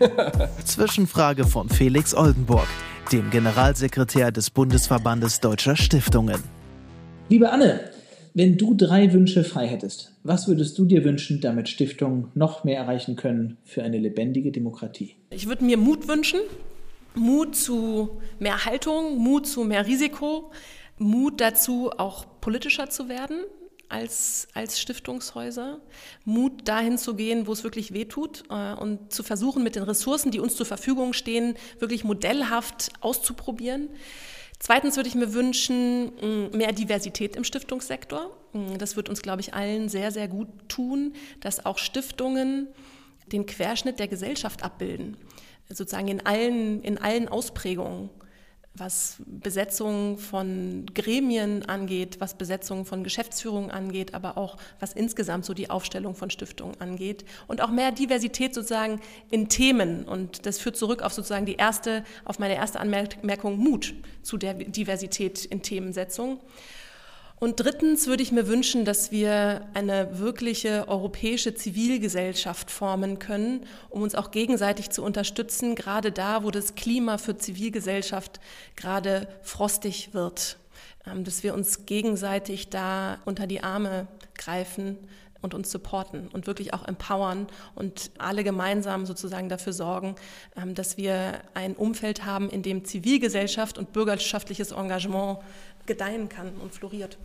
Zwischenfrage 0.64 1.46
von 1.46 1.68
Felix 1.68 2.12
Oldenburg, 2.12 2.66
dem 3.12 3.30
Generalsekretär 3.30 4.32
des 4.32 4.50
Bundesverbandes 4.50 5.40
Deutscher 5.40 5.76
Stiftungen. 5.76 6.42
Liebe 7.28 7.50
Anne, 7.50 7.92
wenn 8.34 8.58
du 8.58 8.74
drei 8.74 9.12
Wünsche 9.12 9.44
frei 9.44 9.68
hättest, 9.68 10.12
was 10.24 10.48
würdest 10.48 10.76
du 10.76 10.84
dir 10.84 11.04
wünschen, 11.04 11.40
damit 11.40 11.68
Stiftungen 11.68 12.28
noch 12.34 12.64
mehr 12.64 12.78
erreichen 12.78 13.14
können 13.16 13.58
für 13.64 13.82
eine 13.82 13.98
lebendige 13.98 14.50
Demokratie? 14.50 15.14
Ich 15.30 15.46
würde 15.46 15.64
mir 15.64 15.76
Mut 15.76 16.08
wünschen. 16.08 16.40
Mut 17.14 17.56
zu 17.56 18.20
mehr 18.38 18.64
Haltung, 18.64 19.18
Mut 19.18 19.46
zu 19.46 19.64
mehr 19.64 19.86
Risiko, 19.86 20.52
Mut 20.98 21.40
dazu, 21.40 21.90
auch 21.90 22.26
politischer 22.40 22.88
zu 22.90 23.08
werden, 23.08 23.44
als, 23.88 24.48
als 24.54 24.80
Stiftungshäuser, 24.80 25.80
Mut 26.24 26.66
dahin 26.66 26.96
zu 26.96 27.14
gehen, 27.14 27.46
wo 27.46 27.52
es 27.52 27.62
wirklich 27.62 27.92
weh 27.92 28.06
tut 28.06 28.44
äh, 28.48 28.72
und 28.74 29.12
zu 29.12 29.22
versuchen, 29.22 29.62
mit 29.62 29.76
den 29.76 29.82
Ressourcen, 29.82 30.30
die 30.30 30.40
uns 30.40 30.56
zur 30.56 30.66
Verfügung 30.66 31.12
stehen, 31.12 31.56
wirklich 31.78 32.02
modellhaft 32.02 32.90
auszuprobieren. 33.00 33.88
Zweitens 34.58 34.96
würde 34.96 35.08
ich 35.08 35.16
mir 35.16 35.34
wünschen, 35.34 36.12
mehr 36.56 36.70
Diversität 36.70 37.34
im 37.34 37.42
Stiftungssektor. 37.42 38.30
Das 38.78 38.94
wird 38.94 39.08
uns, 39.08 39.20
glaube 39.20 39.40
ich, 39.40 39.54
allen 39.54 39.88
sehr, 39.88 40.12
sehr 40.12 40.28
gut 40.28 40.46
tun, 40.68 41.14
dass 41.40 41.66
auch 41.66 41.78
Stiftungen 41.78 42.68
den 43.26 43.44
Querschnitt 43.44 43.98
der 43.98 44.06
Gesellschaft 44.06 44.62
abbilden, 44.62 45.16
sozusagen 45.72 46.08
in 46.08 46.24
allen, 46.26 46.82
in 46.82 46.98
allen 46.98 47.28
Ausprägungen 47.28 48.10
was 48.74 49.16
Besetzung 49.26 50.16
von 50.16 50.86
Gremien 50.94 51.62
angeht, 51.68 52.16
was 52.20 52.34
Besetzung 52.34 52.86
von 52.86 53.04
Geschäftsführungen 53.04 53.70
angeht, 53.70 54.14
aber 54.14 54.38
auch 54.38 54.56
was 54.80 54.94
insgesamt 54.94 55.44
so 55.44 55.52
die 55.52 55.68
Aufstellung 55.68 56.14
von 56.14 56.30
Stiftungen 56.30 56.80
angeht 56.80 57.24
und 57.48 57.60
auch 57.60 57.70
mehr 57.70 57.92
Diversität 57.92 58.54
sozusagen 58.54 59.00
in 59.30 59.48
Themen 59.48 60.04
und 60.04 60.46
das 60.46 60.58
führt 60.58 60.76
zurück 60.76 61.02
auf 61.02 61.12
sozusagen 61.12 61.44
die 61.44 61.56
erste, 61.56 62.02
auf 62.24 62.38
meine 62.38 62.56
erste 62.56 62.80
Anmerkung 62.80 63.58
Mut 63.58 63.94
zu 64.22 64.38
der 64.38 64.54
Diversität 64.54 65.44
in 65.44 65.62
Themensetzung. 65.62 66.40
Und 67.42 67.58
drittens 67.58 68.06
würde 68.06 68.22
ich 68.22 68.30
mir 68.30 68.46
wünschen, 68.46 68.84
dass 68.84 69.10
wir 69.10 69.66
eine 69.74 70.20
wirkliche 70.20 70.86
europäische 70.86 71.56
Zivilgesellschaft 71.56 72.70
formen 72.70 73.18
können, 73.18 73.66
um 73.90 74.02
uns 74.02 74.14
auch 74.14 74.30
gegenseitig 74.30 74.90
zu 74.90 75.02
unterstützen, 75.02 75.74
gerade 75.74 76.12
da, 76.12 76.44
wo 76.44 76.52
das 76.52 76.76
Klima 76.76 77.18
für 77.18 77.36
Zivilgesellschaft 77.36 78.38
gerade 78.76 79.26
frostig 79.42 80.14
wird. 80.14 80.56
Ähm, 81.04 81.24
dass 81.24 81.42
wir 81.42 81.54
uns 81.54 81.84
gegenseitig 81.84 82.70
da 82.70 83.18
unter 83.24 83.48
die 83.48 83.64
Arme 83.64 84.06
greifen 84.36 84.96
und 85.40 85.52
uns 85.52 85.68
supporten 85.72 86.28
und 86.28 86.46
wirklich 86.46 86.72
auch 86.72 86.86
empowern 86.86 87.48
und 87.74 88.12
alle 88.18 88.44
gemeinsam 88.44 89.04
sozusagen 89.04 89.48
dafür 89.48 89.72
sorgen, 89.72 90.14
ähm, 90.56 90.76
dass 90.76 90.96
wir 90.96 91.40
ein 91.54 91.74
Umfeld 91.74 92.24
haben, 92.24 92.50
in 92.50 92.62
dem 92.62 92.84
Zivilgesellschaft 92.84 93.78
und 93.78 93.92
bürgerschaftliches 93.92 94.70
Engagement 94.70 95.40
gedeihen 95.86 96.28
kann 96.28 96.52
und 96.58 96.72
floriert. 96.72 97.18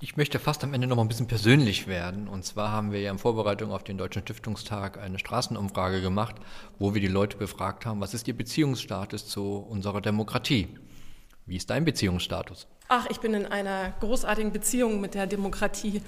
Ich 0.00 0.16
möchte 0.16 0.38
fast 0.38 0.62
am 0.62 0.74
Ende 0.74 0.86
noch 0.86 0.94
mal 0.94 1.02
ein 1.02 1.08
bisschen 1.08 1.26
persönlich 1.26 1.88
werden. 1.88 2.28
Und 2.28 2.44
zwar 2.44 2.70
haben 2.70 2.92
wir 2.92 3.00
ja 3.00 3.10
in 3.10 3.18
Vorbereitung 3.18 3.72
auf 3.72 3.82
den 3.82 3.98
Deutschen 3.98 4.22
Stiftungstag 4.22 4.96
eine 4.96 5.18
Straßenumfrage 5.18 6.00
gemacht, 6.00 6.36
wo 6.78 6.94
wir 6.94 7.00
die 7.00 7.08
Leute 7.08 7.36
befragt 7.36 7.84
haben, 7.84 8.00
was 8.00 8.14
ist 8.14 8.28
ihr 8.28 8.36
Beziehungsstatus 8.36 9.26
zu 9.26 9.56
unserer 9.56 10.00
Demokratie? 10.00 10.68
Wie 11.46 11.56
ist 11.56 11.68
dein 11.70 11.84
Beziehungsstatus? 11.84 12.68
Ach, 12.86 13.06
ich 13.10 13.18
bin 13.18 13.34
in 13.34 13.44
einer 13.44 13.92
großartigen 13.98 14.52
Beziehung 14.52 15.00
mit 15.00 15.14
der 15.14 15.26
Demokratie. 15.26 16.00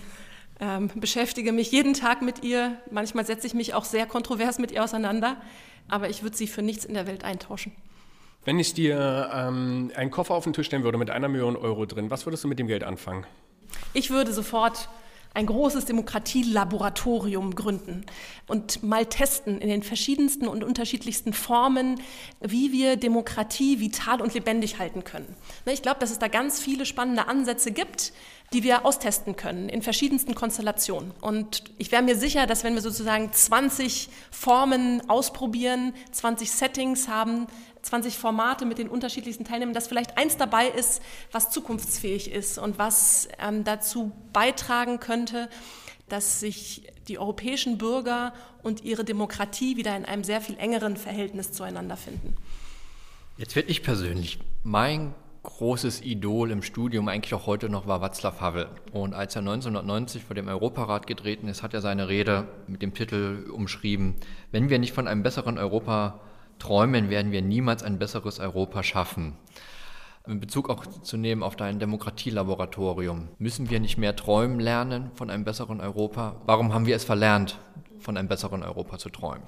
Ähm, 0.61 0.88
beschäftige 0.94 1.50
mich 1.50 1.72
jeden 1.72 1.94
Tag 1.94 2.22
mit 2.22 2.44
ihr. 2.44 2.76
Manchmal 2.92 3.26
setze 3.26 3.48
ich 3.48 3.55
mich 3.55 3.74
auch 3.74 3.85
sehr 3.85 4.07
kontrovers 4.07 4.61
mit 4.61 4.70
ihr 4.70 4.85
auseinander. 4.85 5.37
Aber 5.88 6.09
ich 6.09 6.22
würde 6.22 6.37
sie 6.37 6.46
für 6.46 6.62
nichts 6.62 6.85
in 6.85 6.94
der 6.94 7.09
Welt 7.09 7.24
eintauschen. 7.24 7.72
Wenn 8.44 8.61
ich 8.61 8.72
dir 8.72 9.31
ähm, 9.35 9.90
einen 9.96 10.12
Koffer 10.12 10.35
auf 10.35 10.44
den 10.44 10.53
Tisch 10.53 10.66
stellen 10.66 10.85
würde 10.85 10.96
mit 10.96 11.11
einer 11.11 11.26
Million 11.26 11.57
Euro 11.57 11.87
drin, 11.87 12.09
was 12.09 12.24
würdest 12.24 12.44
du 12.44 12.48
mit 12.48 12.61
dem 12.61 12.68
Geld 12.68 12.85
anfangen? 12.85 13.26
Ich 13.92 14.11
würde 14.11 14.33
sofort 14.33 14.88
ein 15.33 15.46
großes 15.46 15.85
Demokratielaboratorium 15.85 17.54
gründen 17.54 18.04
und 18.48 18.83
mal 18.83 19.06
testen 19.06 19.61
in 19.61 19.68
den 19.68 19.83
verschiedensten 19.83 20.48
und 20.48 20.64
unterschiedlichsten 20.64 21.33
Formen, 21.33 22.00
wie 22.40 22.72
wir 22.72 22.96
Demokratie 22.96 23.78
vital 23.78 24.20
und 24.20 24.35
lebendig 24.35 24.78
halten 24.78 25.04
können. 25.04 25.37
Ne, 25.66 25.72
ich 25.72 25.83
glaube, 25.83 26.00
dass 26.00 26.11
es 26.11 26.18
da 26.18 26.26
ganz 26.26 26.61
viele 26.61 26.85
spannende 26.85 27.28
Ansätze 27.28 27.70
gibt, 27.70 28.12
die 28.52 28.64
wir 28.64 28.85
austesten 28.85 29.37
können 29.37 29.68
in 29.68 29.83
verschiedensten 29.83 30.35
Konstellationen. 30.35 31.12
Und 31.20 31.62
ich 31.78 31.92
wäre 31.92 32.02
mir 32.02 32.16
sicher, 32.16 32.48
dass 32.48 32.64
wenn 32.64 32.74
wir 32.74 32.83
sozusagen 32.83 33.33
20 33.33 34.09
Formen 34.33 35.09
ausprobieren, 35.09 35.94
20 36.11 36.50
Settings 36.50 37.06
haben, 37.06 37.46
20 37.83 38.19
Formate 38.19 38.66
mit 38.66 38.79
den 38.79 38.88
unterschiedlichsten 38.88 39.45
Teilnehmern, 39.45 39.75
dass 39.75 39.88
vielleicht 39.88 40.19
eins 40.19 40.37
dabei 40.37 40.69
ist, 40.69 41.03
was 41.33 41.51
zukunftsfähig 41.51 42.31
ist 42.31 42.59
und 42.59 42.79
was 42.79 43.29
ähm, 43.38 43.64
dazu 43.64 44.12
beitragen 44.33 45.01
könnte, 45.01 45.49
dass 46.09 46.40
sich 46.40 46.93
die 47.09 47.19
europäischen 47.19 47.79
Bürger 47.79 48.33
und 48.62 48.85
ihre 48.85 49.05
Demokratie 49.05 49.77
wieder 49.77 49.97
in 49.97 50.05
einem 50.05 50.25
sehr 50.25 50.40
viel 50.40 50.59
engeren 50.59 50.97
Verhältnis 50.97 51.53
zueinander 51.53 51.97
finden. 51.97 52.37
Jetzt 53.37 53.57
werde 53.57 53.71
ich 53.71 53.83
persönlich. 53.83 54.38
Mein 54.64 55.14
großes 55.43 56.03
Idol 56.03 56.51
im 56.51 56.62
Studium, 56.62 57.09
eigentlich 57.09 57.33
auch 57.33 57.47
heute 57.47 57.71
noch, 57.71 57.87
war 57.87 58.03
Václav 58.03 58.40
Havel. 58.40 58.69
Und 58.93 59.14
als 59.14 59.35
er 59.35 59.40
1990 59.40 60.23
vor 60.23 60.35
dem 60.35 60.49
Europarat 60.49 61.07
getreten 61.07 61.49
ist, 61.49 61.62
hat 61.62 61.73
er 61.73 61.81
seine 61.81 62.09
Rede 62.09 62.49
mit 62.66 62.83
dem 62.83 62.93
Titel 62.93 63.51
umschrieben, 63.51 64.16
wenn 64.53 64.69
wir 64.69 64.79
nicht 64.79 64.93
von 64.93 65.09
einem 65.09 65.23
besseren 65.23 65.57
Europa 65.57 66.21
träumen, 66.61 67.11
werden 67.11 67.33
wir 67.33 67.42
niemals 67.42 67.83
ein 67.83 67.99
besseres 67.99 68.38
Europa 68.38 68.83
schaffen. 68.83 69.37
in 70.27 70.38
Bezug 70.38 70.70
auch 70.70 70.87
zu 70.87 71.16
nehmen 71.16 71.42
auf 71.42 71.57
dein 71.57 71.81
Demokratielaboratorium. 71.81 73.29
Müssen 73.38 73.70
wir 73.70 73.81
nicht 73.81 73.99
mehr 73.99 74.14
träumen 74.14 74.61
lernen 74.61 75.11
von 75.14 75.31
einem 75.31 75.44
besseren 75.44 75.81
Europa? 75.81 76.37
Warum 76.46 76.73
haben 76.73 76.87
wir 76.87 76.94
es 76.94 77.05
verlernt, 77.05 77.59
von 77.99 78.16
einem 78.16 78.29
besseren 78.29 78.62
Europa 78.62 78.99
zu 78.99 79.09
träumen? 79.09 79.42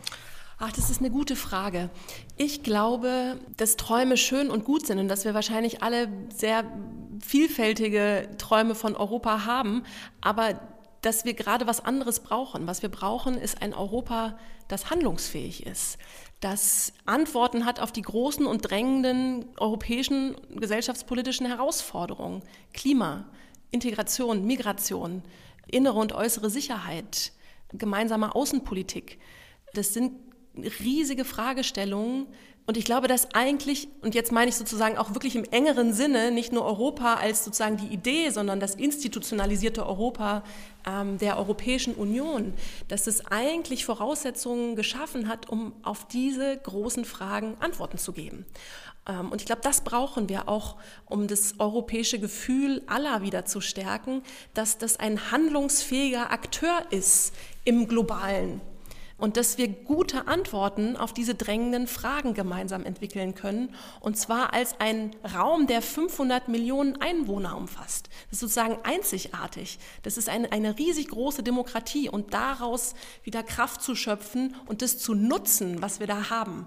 Ach, 0.65 0.73
das 0.73 0.91
ist 0.91 1.01
eine 1.01 1.11
gute 1.11 1.35
Frage. 1.35 1.91
Ich 2.37 2.63
glaube, 2.63 3.37
dass 3.57 3.77
Träume 3.77 4.17
schön 4.17 4.49
und 4.49 4.65
gut 4.65 4.87
sind 4.87 4.99
und 4.99 5.09
dass 5.09 5.25
wir 5.25 5.35
wahrscheinlich 5.35 5.83
alle 5.83 6.09
sehr 6.33 6.65
vielfältige 7.21 8.29
Träume 8.39 8.75
von 8.75 8.95
Europa 8.95 9.45
haben, 9.45 9.83
aber 10.21 10.61
dass 11.03 11.25
wir 11.25 11.35
gerade 11.35 11.67
was 11.67 11.85
anderes 11.85 12.21
brauchen. 12.21 12.67
Was 12.67 12.83
wir 12.83 12.89
brauchen, 12.89 13.37
ist 13.37 13.61
ein 13.61 13.75
Europa, 13.75 14.39
das 14.69 14.91
handlungsfähig 14.91 15.67
ist, 15.67 15.99
das 16.41 16.93
Antworten 17.05 17.67
hat 17.67 17.79
auf 17.79 17.93
die 17.93 18.03
großen 18.03 18.47
und 18.47 18.63
drängenden 18.63 19.45
europäischen 19.59 20.35
gesellschaftspolitischen 20.57 21.47
Herausforderungen. 21.47 22.43
Klima, 22.73 23.27
Integration, 23.71 24.45
Migration, 24.45 25.23
innere 25.69 25.99
und 25.99 26.13
äußere 26.13 26.51
Sicherheit, 26.51 27.33
gemeinsame 27.73 28.35
Außenpolitik. 28.35 29.21
Das 29.75 29.95
sind 29.95 30.15
riesige 30.81 31.25
Fragestellungen. 31.25 32.27
Und 32.65 32.77
ich 32.77 32.85
glaube, 32.85 33.09
dass 33.09 33.35
eigentlich, 33.35 33.89
und 34.03 34.15
jetzt 34.15 34.31
meine 34.31 34.49
ich 34.49 34.57
sozusagen 34.57 34.97
auch 34.97 35.15
wirklich 35.15 35.35
im 35.35 35.45
engeren 35.45 35.93
Sinne, 35.93 36.31
nicht 36.31 36.53
nur 36.53 36.65
Europa 36.65 37.15
als 37.15 37.45
sozusagen 37.45 37.77
die 37.77 37.89
Idee, 37.89 38.31
sondern 38.31 38.61
das 38.61 38.77
institutionalisierte 38.77 39.85
Europa 39.85 40.45
ähm, 40.87 41.19
der 41.19 41.39
Europäischen 41.39 41.95
Union, 41.95 42.55
dass 42.87 43.09
es 43.09 43.27
eigentlich 43.27 43.85
Voraussetzungen 43.85 44.77
geschaffen 44.77 45.29
hat, 45.29 45.49
um 45.49 45.73
auf 45.83 46.07
diese 46.07 46.57
großen 46.57 47.05
Fragen 47.05 47.57
Antworten 47.59 47.99
zu 47.99 48.13
geben. 48.13 48.47
Ähm, 49.09 49.33
und 49.33 49.41
ich 49.41 49.47
glaube, 49.47 49.63
das 49.63 49.81
brauchen 49.81 50.29
wir 50.29 50.49
auch, 50.49 50.77
um 51.07 51.27
das 51.27 51.59
europäische 51.59 52.21
Gefühl 52.21 52.83
aller 52.87 53.23
wieder 53.23 53.45
zu 53.45 53.61
stärken, 53.61 54.23
dass 54.55 54.79
das 54.79 55.01
ein 55.01 55.33
handlungsfähiger 55.33 56.31
Akteur 56.31 56.87
ist 56.91 57.35
im 57.65 57.89
globalen 57.89 58.61
und 59.19 59.37
dass 59.37 59.59
wir 59.59 59.69
gute 59.69 60.27
Antworten 60.27 60.97
auf 60.97 61.13
diese 61.13 61.35
drängenden 61.35 61.87
Fragen 61.87 62.35
gemeinsam 62.35 62.85
entwickeln 62.85 63.35
können. 63.35 63.75
Und 64.01 64.17
zwar 64.17 64.53
als 64.53 64.81
ein 64.81 65.15
Raum, 65.35 65.67
der 65.67 65.83
500 65.83 66.49
Millionen 66.49 67.01
Einwohner 67.01 67.57
umfasst. 67.57 68.09
Das 68.31 68.35
ist 68.35 68.41
sozusagen 68.41 68.79
einzigartig. 68.83 69.79
Das 70.03 70.17
ist 70.17 70.29
eine, 70.29 70.53
eine 70.53 70.79
riesig 70.79 71.09
große 71.09 71.43
Demokratie 71.43 72.09
und 72.09 72.35
daraus 72.35 72.95
wieder 73.23 73.43
Kraft 73.43 73.83
zu 73.83 73.95
schöpfen 73.95 74.57
und 74.67 74.83
das 74.83 74.99
zu 74.99 75.15
nutzen, 75.15 75.83
was 75.83 76.01
wir 76.01 76.07
da 76.07 76.31
haben. 76.31 76.67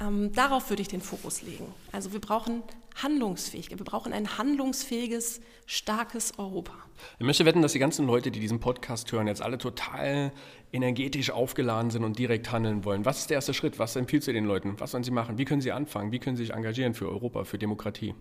Ähm, 0.00 0.32
darauf 0.32 0.70
würde 0.70 0.82
ich 0.82 0.88
den 0.88 1.00
Fokus 1.00 1.42
legen. 1.42 1.72
Also 1.92 2.12
wir 2.12 2.20
brauchen 2.20 2.62
handlungsfähig, 3.02 3.70
wir 3.70 3.76
brauchen 3.84 4.12
ein 4.12 4.38
handlungsfähiges, 4.38 5.40
starkes 5.66 6.38
Europa. 6.38 6.74
Ich 7.18 7.26
möchte 7.26 7.44
wetten, 7.44 7.62
dass 7.62 7.72
die 7.72 7.78
ganzen 7.78 8.06
Leute, 8.06 8.30
die 8.30 8.40
diesen 8.40 8.60
Podcast 8.60 9.10
hören, 9.12 9.26
jetzt 9.26 9.42
alle 9.42 9.58
total 9.58 10.32
energetisch 10.74 11.30
aufgeladen 11.30 11.90
sind 11.90 12.04
und 12.04 12.18
direkt 12.18 12.50
handeln 12.50 12.84
wollen. 12.84 13.04
Was 13.04 13.20
ist 13.20 13.30
der 13.30 13.36
erste 13.36 13.54
Schritt? 13.54 13.78
Was 13.78 13.94
empfiehlst 13.94 14.26
du 14.26 14.32
den 14.32 14.44
Leuten? 14.44 14.74
Was 14.78 14.90
sollen 14.90 15.04
sie 15.04 15.12
machen? 15.12 15.38
Wie 15.38 15.44
können 15.44 15.60
sie 15.60 15.72
anfangen? 15.72 16.10
Wie 16.10 16.18
können 16.18 16.36
sie 16.36 16.44
sich 16.44 16.52
engagieren 16.52 16.94
für 16.94 17.08
Europa, 17.08 17.44
für 17.44 17.58
Demokratie? 17.58 18.14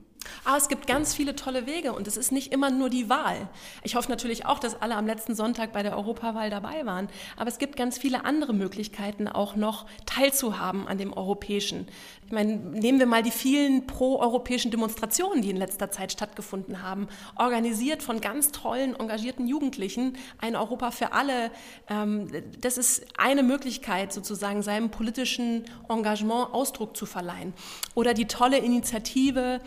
Aber 0.46 0.58
es 0.58 0.68
gibt 0.68 0.88
ganz 0.88 1.14
viele 1.14 1.36
tolle 1.36 1.66
Wege 1.66 1.94
und 1.94 2.08
es 2.08 2.16
ist 2.18 2.32
nicht 2.32 2.54
immer 2.54 2.70
nur 2.70 2.90
die 2.90 3.10
Wahl. 3.10 3.50
Ich 3.84 3.96
hoffe 3.96 4.10
natürlich 4.10 4.46
auch, 4.46 4.60
dass 4.60 4.82
alle 4.82 4.96
am 4.96 5.06
letzten 5.06 5.36
Sonntag 5.36 5.74
bei 5.74 5.84
der 5.84 5.98
Europawahl 5.98 6.50
dabei 6.50 6.86
waren. 6.86 7.08
Aber 7.38 7.50
es 7.50 7.58
gibt 7.58 7.76
ganz 7.76 7.98
viele 7.98 8.26
andere 8.26 8.54
Möglichkeiten, 8.54 9.28
auch 9.28 9.56
noch 9.56 9.86
teilzuhaben 10.06 10.88
an 10.88 10.98
dem 10.98 11.12
Europäischen. 11.14 11.88
Ich 12.26 12.32
meine, 12.32 12.56
nehmen 12.56 13.00
wir 13.00 13.06
mal 13.06 13.24
die 13.24 13.32
vielen 13.32 13.86
pro-europäischen 13.86 14.72
Demonstrationen, 14.72 15.42
die 15.42 15.50
in 15.50 15.58
letzter 15.58 15.92
Zeit 15.92 16.12
stattgefunden 16.12 16.82
haben, 16.82 17.08
organisiert 17.36 18.02
von 18.02 18.22
ganz 18.22 18.52
tollen, 18.52 18.96
engagierten 18.96 19.48
Jugendlichen. 19.48 20.18
Ein 20.40 20.56
Europa 20.56 20.92
für 20.92 21.12
alle. 21.12 21.52
Ähm, 21.90 22.28
das 22.60 22.78
ist 22.78 23.06
eine 23.18 23.44
Möglichkeit, 23.44 24.14
sozusagen 24.14 24.62
seinem 24.62 24.90
politischen 24.90 25.66
Engagement 25.90 26.54
Ausdruck 26.54 26.96
zu 26.96 27.06
verleihen. 27.06 27.54
Oder 27.96 28.14
die 28.14 28.26
tolle 28.26 28.58
Initiative 28.58 29.60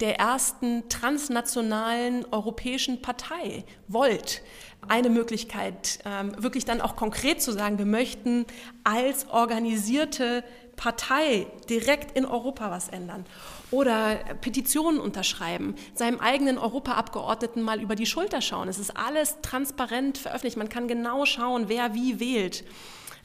der 0.00 0.18
ersten 0.18 0.88
transnationalen 0.88 2.24
europäischen 2.32 3.00
Partei, 3.00 3.64
Volt. 3.88 4.42
Eine 4.86 5.08
Möglichkeit, 5.08 6.00
ähm, 6.04 6.32
wirklich 6.42 6.64
dann 6.64 6.80
auch 6.80 6.96
konkret 6.96 7.40
zu 7.40 7.52
sagen, 7.52 7.78
wir 7.78 7.86
möchten 7.86 8.44
als 8.82 9.28
organisierte 9.28 10.44
Partei 10.76 11.46
direkt 11.70 12.16
in 12.16 12.26
Europa 12.26 12.70
was 12.70 12.88
ändern. 12.88 13.24
Oder 13.70 14.16
Petitionen 14.40 15.00
unterschreiben, 15.00 15.74
seinem 15.94 16.20
eigenen 16.20 16.58
Europaabgeordneten 16.58 17.62
mal 17.62 17.80
über 17.80 17.94
die 17.94 18.06
Schulter 18.06 18.40
schauen. 18.40 18.68
Es 18.68 18.78
ist 18.78 18.96
alles 18.96 19.38
transparent 19.42 20.18
veröffentlicht. 20.18 20.56
Man 20.56 20.68
kann 20.68 20.86
genau 20.86 21.24
schauen, 21.24 21.68
wer 21.68 21.94
wie 21.94 22.20
wählt. 22.20 22.64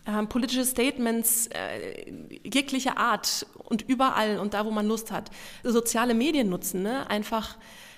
Ähm, 0.07 0.27
politische 0.27 0.65
Statements 0.65 1.47
äh, 1.47 2.09
jeglicher 2.43 2.97
Art 2.97 3.45
und 3.55 3.87
überall 3.87 4.39
und 4.39 4.53
da, 4.53 4.65
wo 4.65 4.71
man 4.71 4.87
Lust 4.87 5.11
hat. 5.11 5.29
Soziale 5.63 6.13
Medien 6.13 6.49
nutzen, 6.49 6.81
ne? 6.81 7.09
einfach 7.09 7.57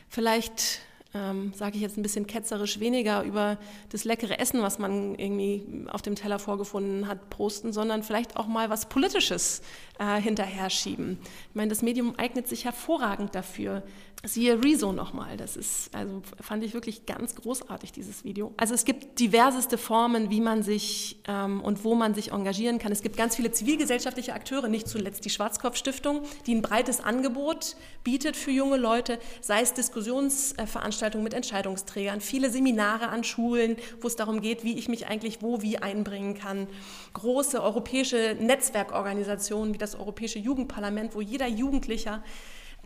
vielleicht 0.10 0.82
ähm, 1.13 1.54
sage 1.54 1.76
ich 1.76 1.82
jetzt 1.82 1.97
ein 1.97 2.04
bisschen 2.04 2.28
ketzerisch, 2.28 2.80
weniger 2.80 3.24
über 3.24 3.58
das 3.89 4.04
leckere 4.06 4.39
Essen, 4.39 4.62
was 4.62 4.80
man 4.80 5.15
irgendwie 5.15 5.86
auf 5.91 6.02
dem 6.02 6.15
Teller 6.15 6.39
vorgefunden 6.39 7.08
hat, 7.08 7.30
posten, 7.30 7.74
sondern 7.74 8.04
vielleicht 8.04 8.38
auch 8.38 8.47
mal 8.47 8.69
was 8.69 8.88
Politisches 8.88 9.62
äh, 10.00 10.21
hinterher 10.21 10.69
schieben. 10.69 11.19
Ich 11.50 11.56
meine, 11.56 11.69
das 11.69 11.82
Medium 11.82 12.15
eignet 12.17 12.47
sich 12.47 12.65
hervorragend 12.65 13.36
dafür, 13.36 13.84
Siehe 14.24 14.63
Rezo 14.63 14.91
nochmal, 14.91 15.36
das 15.36 15.58
ist, 15.58 15.89
also 15.95 16.21
fand 16.39 16.63
ich 16.63 16.76
wirklich 16.76 17.08
ganz 17.08 17.34
großartig, 17.34 17.91
dieses 17.91 18.24
Video. 18.24 18.54
Also 18.56 18.76
es 18.76 18.86
gibt 18.86 19.19
diverseste 19.19 19.80
Formen, 19.80 20.30
wie 20.30 20.41
man 20.41 20.62
sich 20.62 21.19
ähm, 21.28 21.60
und 21.60 21.84
wo 21.84 21.95
man 21.95 22.13
sich 22.13 22.32
engagieren 22.32 22.78
kann. 22.78 22.91
Es 22.91 23.02
gibt 23.02 23.17
ganz 23.17 23.36
viele 23.36 23.52
zivilgesellschaftliche 23.52 24.34
Akteure, 24.34 24.67
nicht 24.67 24.88
zuletzt 24.88 25.26
die 25.26 25.32
Schwarzkopf-Stiftung, 25.32 26.21
die 26.45 26.54
ein 26.54 26.62
breites 26.62 27.00
Angebot 27.04 27.76
bietet 28.04 28.38
für 28.38 28.52
junge 28.52 28.78
Leute, 28.78 29.17
sei 29.41 29.62
es 29.62 29.74
Diskussionsveranstaltungen 29.74 31.00
mit 31.23 31.33
Entscheidungsträgern, 31.33 32.21
viele 32.21 32.49
Seminare 32.49 33.09
an 33.09 33.23
Schulen, 33.23 33.75
wo 33.99 34.07
es 34.07 34.15
darum 34.15 34.41
geht, 34.41 34.63
wie 34.63 34.77
ich 34.77 34.87
mich 34.87 35.07
eigentlich 35.07 35.41
wo 35.41 35.61
wie 35.61 35.77
einbringen 35.77 36.35
kann. 36.35 36.67
Große 37.13 37.61
europäische 37.61 38.37
Netzwerkorganisationen 38.39 39.73
wie 39.73 39.77
das 39.77 39.95
Europäische 39.95 40.39
Jugendparlament, 40.39 41.15
wo 41.15 41.21
jeder 41.21 41.47
Jugendlicher 41.47 42.23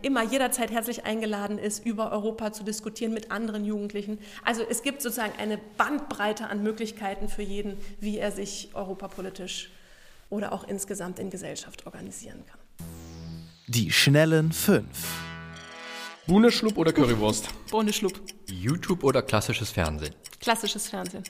immer 0.02 0.22
jederzeit 0.22 0.70
herzlich 0.70 1.04
eingeladen 1.04 1.58
ist, 1.58 1.84
über 1.84 2.12
Europa 2.12 2.52
zu 2.52 2.64
diskutieren 2.64 3.12
mit 3.14 3.30
anderen 3.30 3.64
Jugendlichen. 3.64 4.18
Also 4.44 4.62
es 4.68 4.82
gibt 4.82 5.02
sozusagen 5.02 5.32
eine 5.38 5.58
Bandbreite 5.76 6.48
an 6.48 6.62
Möglichkeiten 6.62 7.28
für 7.28 7.42
jeden, 7.42 7.76
wie 8.00 8.18
er 8.18 8.30
sich 8.30 8.70
europapolitisch 8.74 9.70
oder 10.28 10.52
auch 10.52 10.66
insgesamt 10.66 11.18
in 11.18 11.30
Gesellschaft 11.30 11.86
organisieren 11.86 12.44
kann. 12.46 12.60
Die 13.68 13.90
schnellen 13.90 14.52
fünf. 14.52 15.35
Bohneschlupp 16.26 16.76
oder 16.76 16.92
Currywurst? 16.92 17.48
Bohneschlupp. 17.70 18.20
YouTube 18.50 19.04
oder 19.04 19.22
klassisches 19.22 19.70
Fernsehen? 19.70 20.12
Klassisches 20.40 20.88
Fernsehen. 20.88 21.22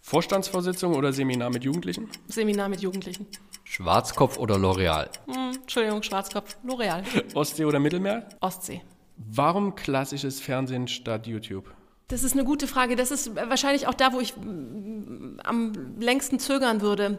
Vorstandsvorsitzung 0.00 0.94
oder 0.94 1.12
Seminar 1.12 1.50
mit 1.50 1.64
Jugendlichen? 1.64 2.08
Seminar 2.28 2.68
mit 2.68 2.80
Jugendlichen. 2.80 3.26
Schwarzkopf 3.64 4.38
oder 4.38 4.54
L'Oreal? 4.54 5.08
Hm, 5.26 5.56
Entschuldigung, 5.62 6.04
Schwarzkopf. 6.04 6.56
L'Oreal. 6.64 7.02
Ostsee 7.34 7.64
oder 7.64 7.80
Mittelmeer? 7.80 8.28
Ostsee. 8.40 8.82
Warum 9.16 9.74
klassisches 9.74 10.40
Fernsehen 10.40 10.86
statt 10.86 11.26
YouTube? 11.26 11.68
Das 12.08 12.22
ist 12.22 12.34
eine 12.34 12.44
gute 12.44 12.66
Frage. 12.66 12.96
Das 12.96 13.10
ist 13.10 13.34
wahrscheinlich 13.34 13.86
auch 13.86 13.94
da, 13.94 14.12
wo 14.12 14.20
ich 14.20 14.36
mm, 14.36 15.40
am 15.42 15.72
längsten 15.98 16.38
zögern 16.38 16.82
würde. 16.82 17.18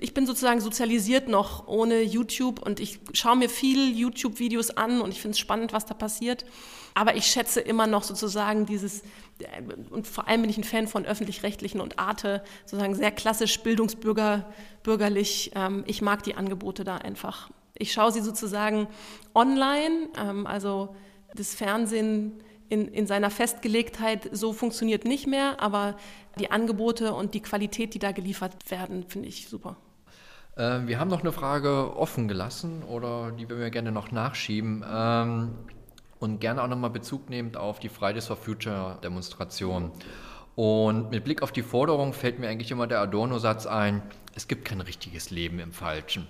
Ich 0.00 0.14
bin 0.14 0.26
sozusagen 0.26 0.60
sozialisiert 0.60 1.28
noch 1.28 1.68
ohne 1.68 2.00
YouTube 2.00 2.60
und 2.62 2.80
ich 2.80 3.00
schaue 3.12 3.36
mir 3.36 3.50
viel 3.50 3.94
YouTube-Videos 3.94 4.70
an 4.70 5.02
und 5.02 5.10
ich 5.10 5.20
finde 5.20 5.32
es 5.32 5.38
spannend, 5.38 5.74
was 5.74 5.84
da 5.84 5.92
passiert. 5.92 6.46
Aber 6.94 7.14
ich 7.14 7.26
schätze 7.26 7.60
immer 7.60 7.86
noch 7.86 8.04
sozusagen 8.04 8.64
dieses, 8.64 9.02
und 9.90 10.06
vor 10.06 10.28
allem 10.28 10.42
bin 10.42 10.50
ich 10.50 10.56
ein 10.56 10.64
Fan 10.64 10.88
von 10.88 11.04
öffentlich-rechtlichen 11.04 11.80
und 11.80 11.98
Arte, 11.98 12.42
sozusagen 12.64 12.94
sehr 12.94 13.10
klassisch 13.10 13.60
bildungsbürgerlich. 13.60 15.52
Ähm, 15.54 15.84
ich 15.86 16.00
mag 16.00 16.22
die 16.22 16.36
Angebote 16.36 16.84
da 16.84 16.96
einfach. 16.96 17.50
Ich 17.76 17.92
schaue 17.92 18.12
sie 18.12 18.20
sozusagen 18.20 18.88
online, 19.34 20.08
ähm, 20.18 20.46
also 20.46 20.96
das 21.34 21.54
Fernsehen 21.54 22.42
in, 22.72 22.88
in 22.88 23.06
seiner 23.06 23.30
Festgelegtheit 23.30 24.30
so 24.32 24.54
funktioniert 24.54 25.04
nicht 25.04 25.26
mehr, 25.26 25.60
aber 25.60 25.94
die 26.38 26.50
Angebote 26.50 27.12
und 27.12 27.34
die 27.34 27.42
Qualität, 27.42 27.92
die 27.92 27.98
da 27.98 28.12
geliefert 28.12 28.54
werden, 28.70 29.04
finde 29.06 29.28
ich 29.28 29.46
super. 29.46 29.76
Äh, 30.56 30.80
wir 30.86 30.98
haben 30.98 31.10
noch 31.10 31.20
eine 31.20 31.32
Frage 31.32 31.94
offen 31.94 32.28
gelassen 32.28 32.82
oder 32.82 33.30
die 33.32 33.46
würden 33.50 33.60
wir 33.60 33.70
gerne 33.70 33.92
noch 33.92 34.10
nachschieben 34.10 34.82
ähm, 34.90 35.50
und 36.18 36.40
gerne 36.40 36.62
auch 36.62 36.68
nochmal 36.68 36.88
Bezug 36.88 37.28
nehmend 37.28 37.58
auf 37.58 37.78
die 37.78 37.90
Fridays 37.90 38.28
for 38.28 38.36
Future 38.36 38.98
Demonstration. 39.04 39.90
Und 40.54 41.10
mit 41.10 41.24
Blick 41.24 41.42
auf 41.42 41.52
die 41.52 41.62
Forderung 41.62 42.14
fällt 42.14 42.38
mir 42.38 42.48
eigentlich 42.48 42.70
immer 42.70 42.86
der 42.86 43.00
Adorno-Satz 43.00 43.66
ein, 43.66 44.00
es 44.34 44.48
gibt 44.48 44.64
kein 44.64 44.80
richtiges 44.80 45.30
Leben 45.30 45.58
im 45.58 45.72
Falschen. 45.72 46.26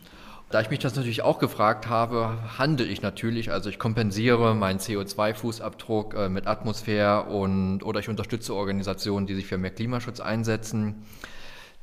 Da 0.53 0.61
ich 0.61 0.69
mich 0.69 0.81
das 0.81 0.95
natürlich 0.95 1.23
auch 1.23 1.39
gefragt 1.39 1.89
habe, 1.89 2.39
handle 2.59 2.85
ich 2.85 3.01
natürlich. 3.01 3.51
Also 3.51 3.71
ich 3.71 3.79
kompensiere 3.79 4.55
meinen 4.55 4.81
CO2-Fußabdruck 4.81 6.15
äh, 6.15 6.29
mit 6.29 6.47
Atmosphäre 6.47 7.23
und 7.23 7.83
oder 7.83 8.01
ich 8.01 8.11
unterstütze 8.11 8.55
Organisationen, 8.55 9.27
die 9.27 9.35
sich 9.35 9.47
für 9.47 9.57
mehr 9.57 9.71
Klimaschutz 9.71 10.21
einsetzen. 10.21 11.07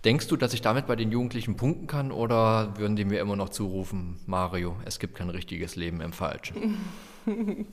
Denkst 0.06 0.28
du, 0.28 0.38
dass 0.38 0.54
ich 0.54 0.62
damit 0.62 0.86
bei 0.86 0.96
den 0.96 1.12
Jugendlichen 1.12 1.58
punkten 1.58 1.88
kann 1.88 2.12
oder 2.12 2.78
würden 2.78 2.96
die 2.96 3.06
mir 3.06 3.20
immer 3.22 3.36
noch 3.36 3.50
zurufen, 3.50 4.20
Mario, 4.28 4.76
es 4.86 5.00
gibt 5.00 5.16
kein 5.16 5.32
richtiges 5.32 5.76
Leben 5.76 6.00
im 6.02 6.14
Falschen? 6.14 6.78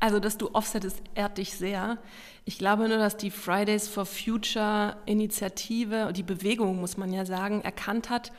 Also, 0.00 0.20
dass 0.20 0.38
du 0.38 0.50
offsettest, 0.52 1.02
ehrt 1.16 1.38
dich 1.38 1.54
sehr. 1.54 1.98
Ich 2.44 2.56
glaube 2.58 2.88
nur, 2.88 2.98
dass 2.98 3.16
die 3.16 3.32
Fridays 3.32 3.88
for 3.88 4.06
Future 4.06 4.96
Initiative, 5.06 6.12
die 6.12 6.22
Bewegung, 6.22 6.78
muss 6.78 6.96
man 6.96 7.12
ja 7.12 7.26
sagen, 7.26 7.62
erkannt 7.62 8.08
hat, 8.08 8.30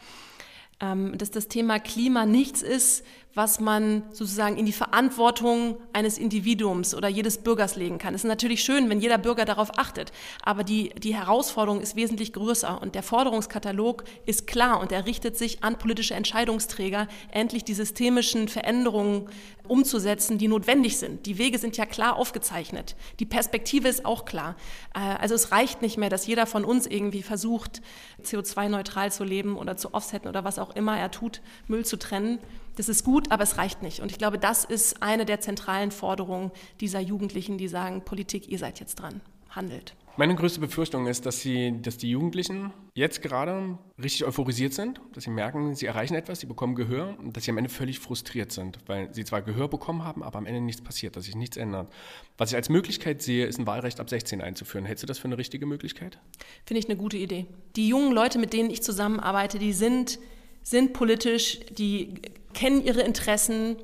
dass 0.80 1.32
das 1.32 1.48
Thema 1.48 1.80
Klima 1.80 2.26
nichts 2.26 2.62
ist, 2.62 3.04
was 3.36 3.60
man 3.60 4.04
sozusagen 4.12 4.58
in 4.58 4.66
die 4.66 4.74
Verantwortung 4.74 5.78
eines 5.94 6.18
Individuums 6.18 6.96
oder 6.96 7.08
jedes 7.08 7.38
Bürgers 7.38 7.76
legen 7.76 8.00
kann. 8.00 8.16
Es 8.16 8.24
ist 8.24 8.28
natürlich 8.28 8.64
schön, 8.64 8.90
wenn 8.90 9.00
jeder 9.00 9.18
Bürger 9.18 9.46
darauf 9.46 9.78
achtet, 9.78 10.12
aber 10.44 10.64
die, 10.64 10.90
die 10.98 11.16
Herausforderung 11.16 11.80
ist 11.80 11.96
wesentlich 11.96 12.34
größer 12.34 12.82
und 12.82 12.96
der 12.96 13.04
Forderungskatalog 13.04 14.04
ist 14.26 14.48
klar 14.48 14.80
und 14.80 14.92
er 14.92 15.06
richtet 15.06 15.38
sich 15.38 15.64
an 15.64 15.78
politische 15.78 16.16
Entscheidungsträger, 16.16 17.08
endlich 17.32 17.64
die 17.64 17.76
systemischen 17.76 18.48
Veränderungen 18.48 19.30
umzusetzen, 19.68 20.38
die 20.38 20.48
notwendig 20.48 20.98
sind. 20.98 21.26
Die 21.26 21.38
Wege 21.38 21.60
sind 21.60 21.78
ja 21.78 21.86
klar 21.86 22.16
aufgezeichnet. 22.16 22.96
Die 23.20 23.26
Perspektive 23.26 23.88
ist 23.88 24.06
auch 24.06 24.26
klar. 24.26 24.56
Äh, 24.96 25.00
also 25.00 25.36
es 25.36 25.52
reicht 25.52 25.82
nicht 25.82 25.98
mehr, 25.98 26.10
dass 26.10 26.26
jeder 26.26 26.48
von 26.48 26.66
uns 26.66 26.88
irgendwie 26.88 27.22
versucht, 27.22 27.82
CO2-neutral 28.24 29.12
zu 29.12 29.24
leben 29.24 29.56
oder 29.56 29.78
zu 29.78 29.94
offsetten 29.94 30.28
oder 30.28 30.44
was 30.44 30.60
auch 30.60 30.76
immer 30.76 30.98
er 30.98 31.12
tut, 31.12 31.42
Müll 31.68 31.86
zu 31.86 31.98
trennen. 31.98 32.40
Das 32.80 32.88
ist 32.88 33.04
gut, 33.04 33.30
aber 33.30 33.44
es 33.44 33.58
reicht 33.58 33.84
nicht. 33.84 34.00
Und 34.00 34.10
ich 34.10 34.18
glaube, 34.18 34.40
das 34.40 34.64
ist 34.64 35.04
eine 35.04 35.26
der 35.26 35.42
zentralen 35.42 35.92
Forderungen 35.92 36.50
dieser 36.80 37.02
Jugendlichen, 37.02 37.58
die 37.58 37.68
sagen, 37.68 38.06
Politik, 38.06 38.48
ihr 38.48 38.58
seid 38.58 38.80
jetzt 38.80 39.02
dran, 39.02 39.20
handelt. 39.50 39.98
Meine 40.16 40.34
größte 40.34 40.62
Befürchtung 40.62 41.06
ist, 41.06 41.26
dass, 41.26 41.42
sie, 41.42 41.82
dass 41.82 41.98
die 41.98 42.10
Jugendlichen 42.10 42.72
jetzt 42.94 43.22
gerade 43.22 43.78
richtig 44.02 44.24
euphorisiert 44.24 44.74
sind, 44.74 45.02
dass 45.12 45.26
sie 45.26 45.30
merken, 45.30 45.76
sie 45.76 45.88
erreichen 45.88 46.16
etwas, 46.16 46.40
sie 46.40 46.46
bekommen 46.46 46.76
Gehör 46.76 47.20
und 47.20 47.36
dass 47.36 47.44
sie 47.44 47.52
am 47.52 47.58
Ende 47.58 47.70
völlig 47.70 48.00
frustriert 48.00 48.54
sind, 48.54 48.80
weil 48.86 49.14
sie 49.14 49.26
zwar 49.26 49.42
Gehör 49.42 49.68
bekommen 49.68 50.06
haben, 50.06 50.24
aber 50.24 50.38
am 50.38 50.46
Ende 50.46 50.62
nichts 50.62 50.82
passiert, 50.82 51.18
dass 51.18 51.26
sich 51.26 51.36
nichts 51.36 51.58
ändert. 51.58 51.92
Was 52.38 52.52
ich 52.52 52.56
als 52.56 52.70
Möglichkeit 52.70 53.22
sehe, 53.22 53.46
ist 53.46 53.60
ein 53.60 53.68
Wahlrecht 53.68 54.00
ab 54.00 54.10
16 54.10 54.40
einzuführen. 54.40 54.86
Hältst 54.86 55.04
du 55.04 55.08
das 55.08 55.20
für 55.20 55.26
eine 55.26 55.38
richtige 55.38 55.66
Möglichkeit? 55.66 56.18
Finde 56.66 56.80
ich 56.80 56.88
eine 56.88 56.98
gute 56.98 57.18
Idee. 57.18 57.46
Die 57.76 57.90
jungen 57.90 58.14
Leute, 58.14 58.40
mit 58.40 58.54
denen 58.54 58.70
ich 58.70 58.82
zusammenarbeite, 58.82 59.60
die 59.60 59.74
sind 59.74 60.18
sind 60.64 60.94
politisch, 60.94 61.60
die 61.72 62.16
kennen 62.54 62.84
ihre 62.84 63.02
Interessen 63.02 63.78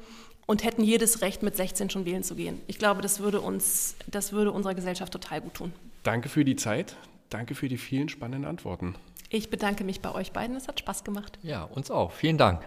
und 0.46 0.64
hätten 0.64 0.84
jedes 0.84 1.22
Recht, 1.22 1.44
mit 1.44 1.56
16 1.56 1.90
schon 1.90 2.06
wählen 2.06 2.24
zu 2.24 2.36
gehen. 2.36 2.62
Ich 2.68 2.78
glaube, 2.78 3.02
das 3.02 3.20
würde 3.20 3.42
uns, 3.42 3.96
das 4.08 4.32
würde 4.32 4.52
unserer 4.52 4.76
Gesellschaft 4.76 5.12
total 5.12 5.42
gut 5.42 5.56
tun. 5.56 5.74
Danke 6.04 6.30
für 6.30 6.46
die 6.46 6.56
Zeit. 6.56 6.96
Danke 7.30 7.56
für 7.56 7.68
die 7.68 7.78
vielen 7.78 8.10
spannenden 8.10 8.46
Antworten. 8.46 8.96
Ich 9.30 9.50
bedanke 9.50 9.84
mich 9.84 10.02
bei 10.02 10.14
euch 10.14 10.32
beiden. 10.32 10.56
Es 10.56 10.68
hat 10.68 10.80
Spaß 10.80 11.04
gemacht. 11.04 11.40
Ja, 11.42 11.64
uns 11.64 11.90
auch. 11.90 12.12
Vielen 12.12 12.38
Dank. 12.38 12.64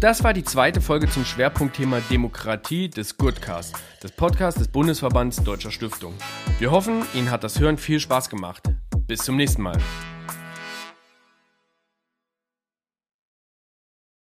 Das 0.00 0.22
war 0.22 0.32
die 0.32 0.44
zweite 0.44 0.80
Folge 0.80 1.08
zum 1.08 1.24
Schwerpunktthema 1.24 2.00
Demokratie 2.08 2.88
des 2.88 3.16
Goodcast, 3.16 3.74
des 4.02 4.12
Podcasts 4.12 4.58
des 4.58 4.68
Bundesverbands 4.68 5.42
Deutscher 5.42 5.72
Stiftung. 5.72 6.14
Wir 6.60 6.70
hoffen, 6.70 7.02
Ihnen 7.14 7.32
hat 7.32 7.42
das 7.42 7.58
Hören 7.58 7.78
viel 7.78 7.98
Spaß 7.98 8.30
gemacht. 8.30 8.62
Bis 9.08 9.20
zum 9.20 9.36
nächsten 9.36 9.62
Mal. 9.62 9.78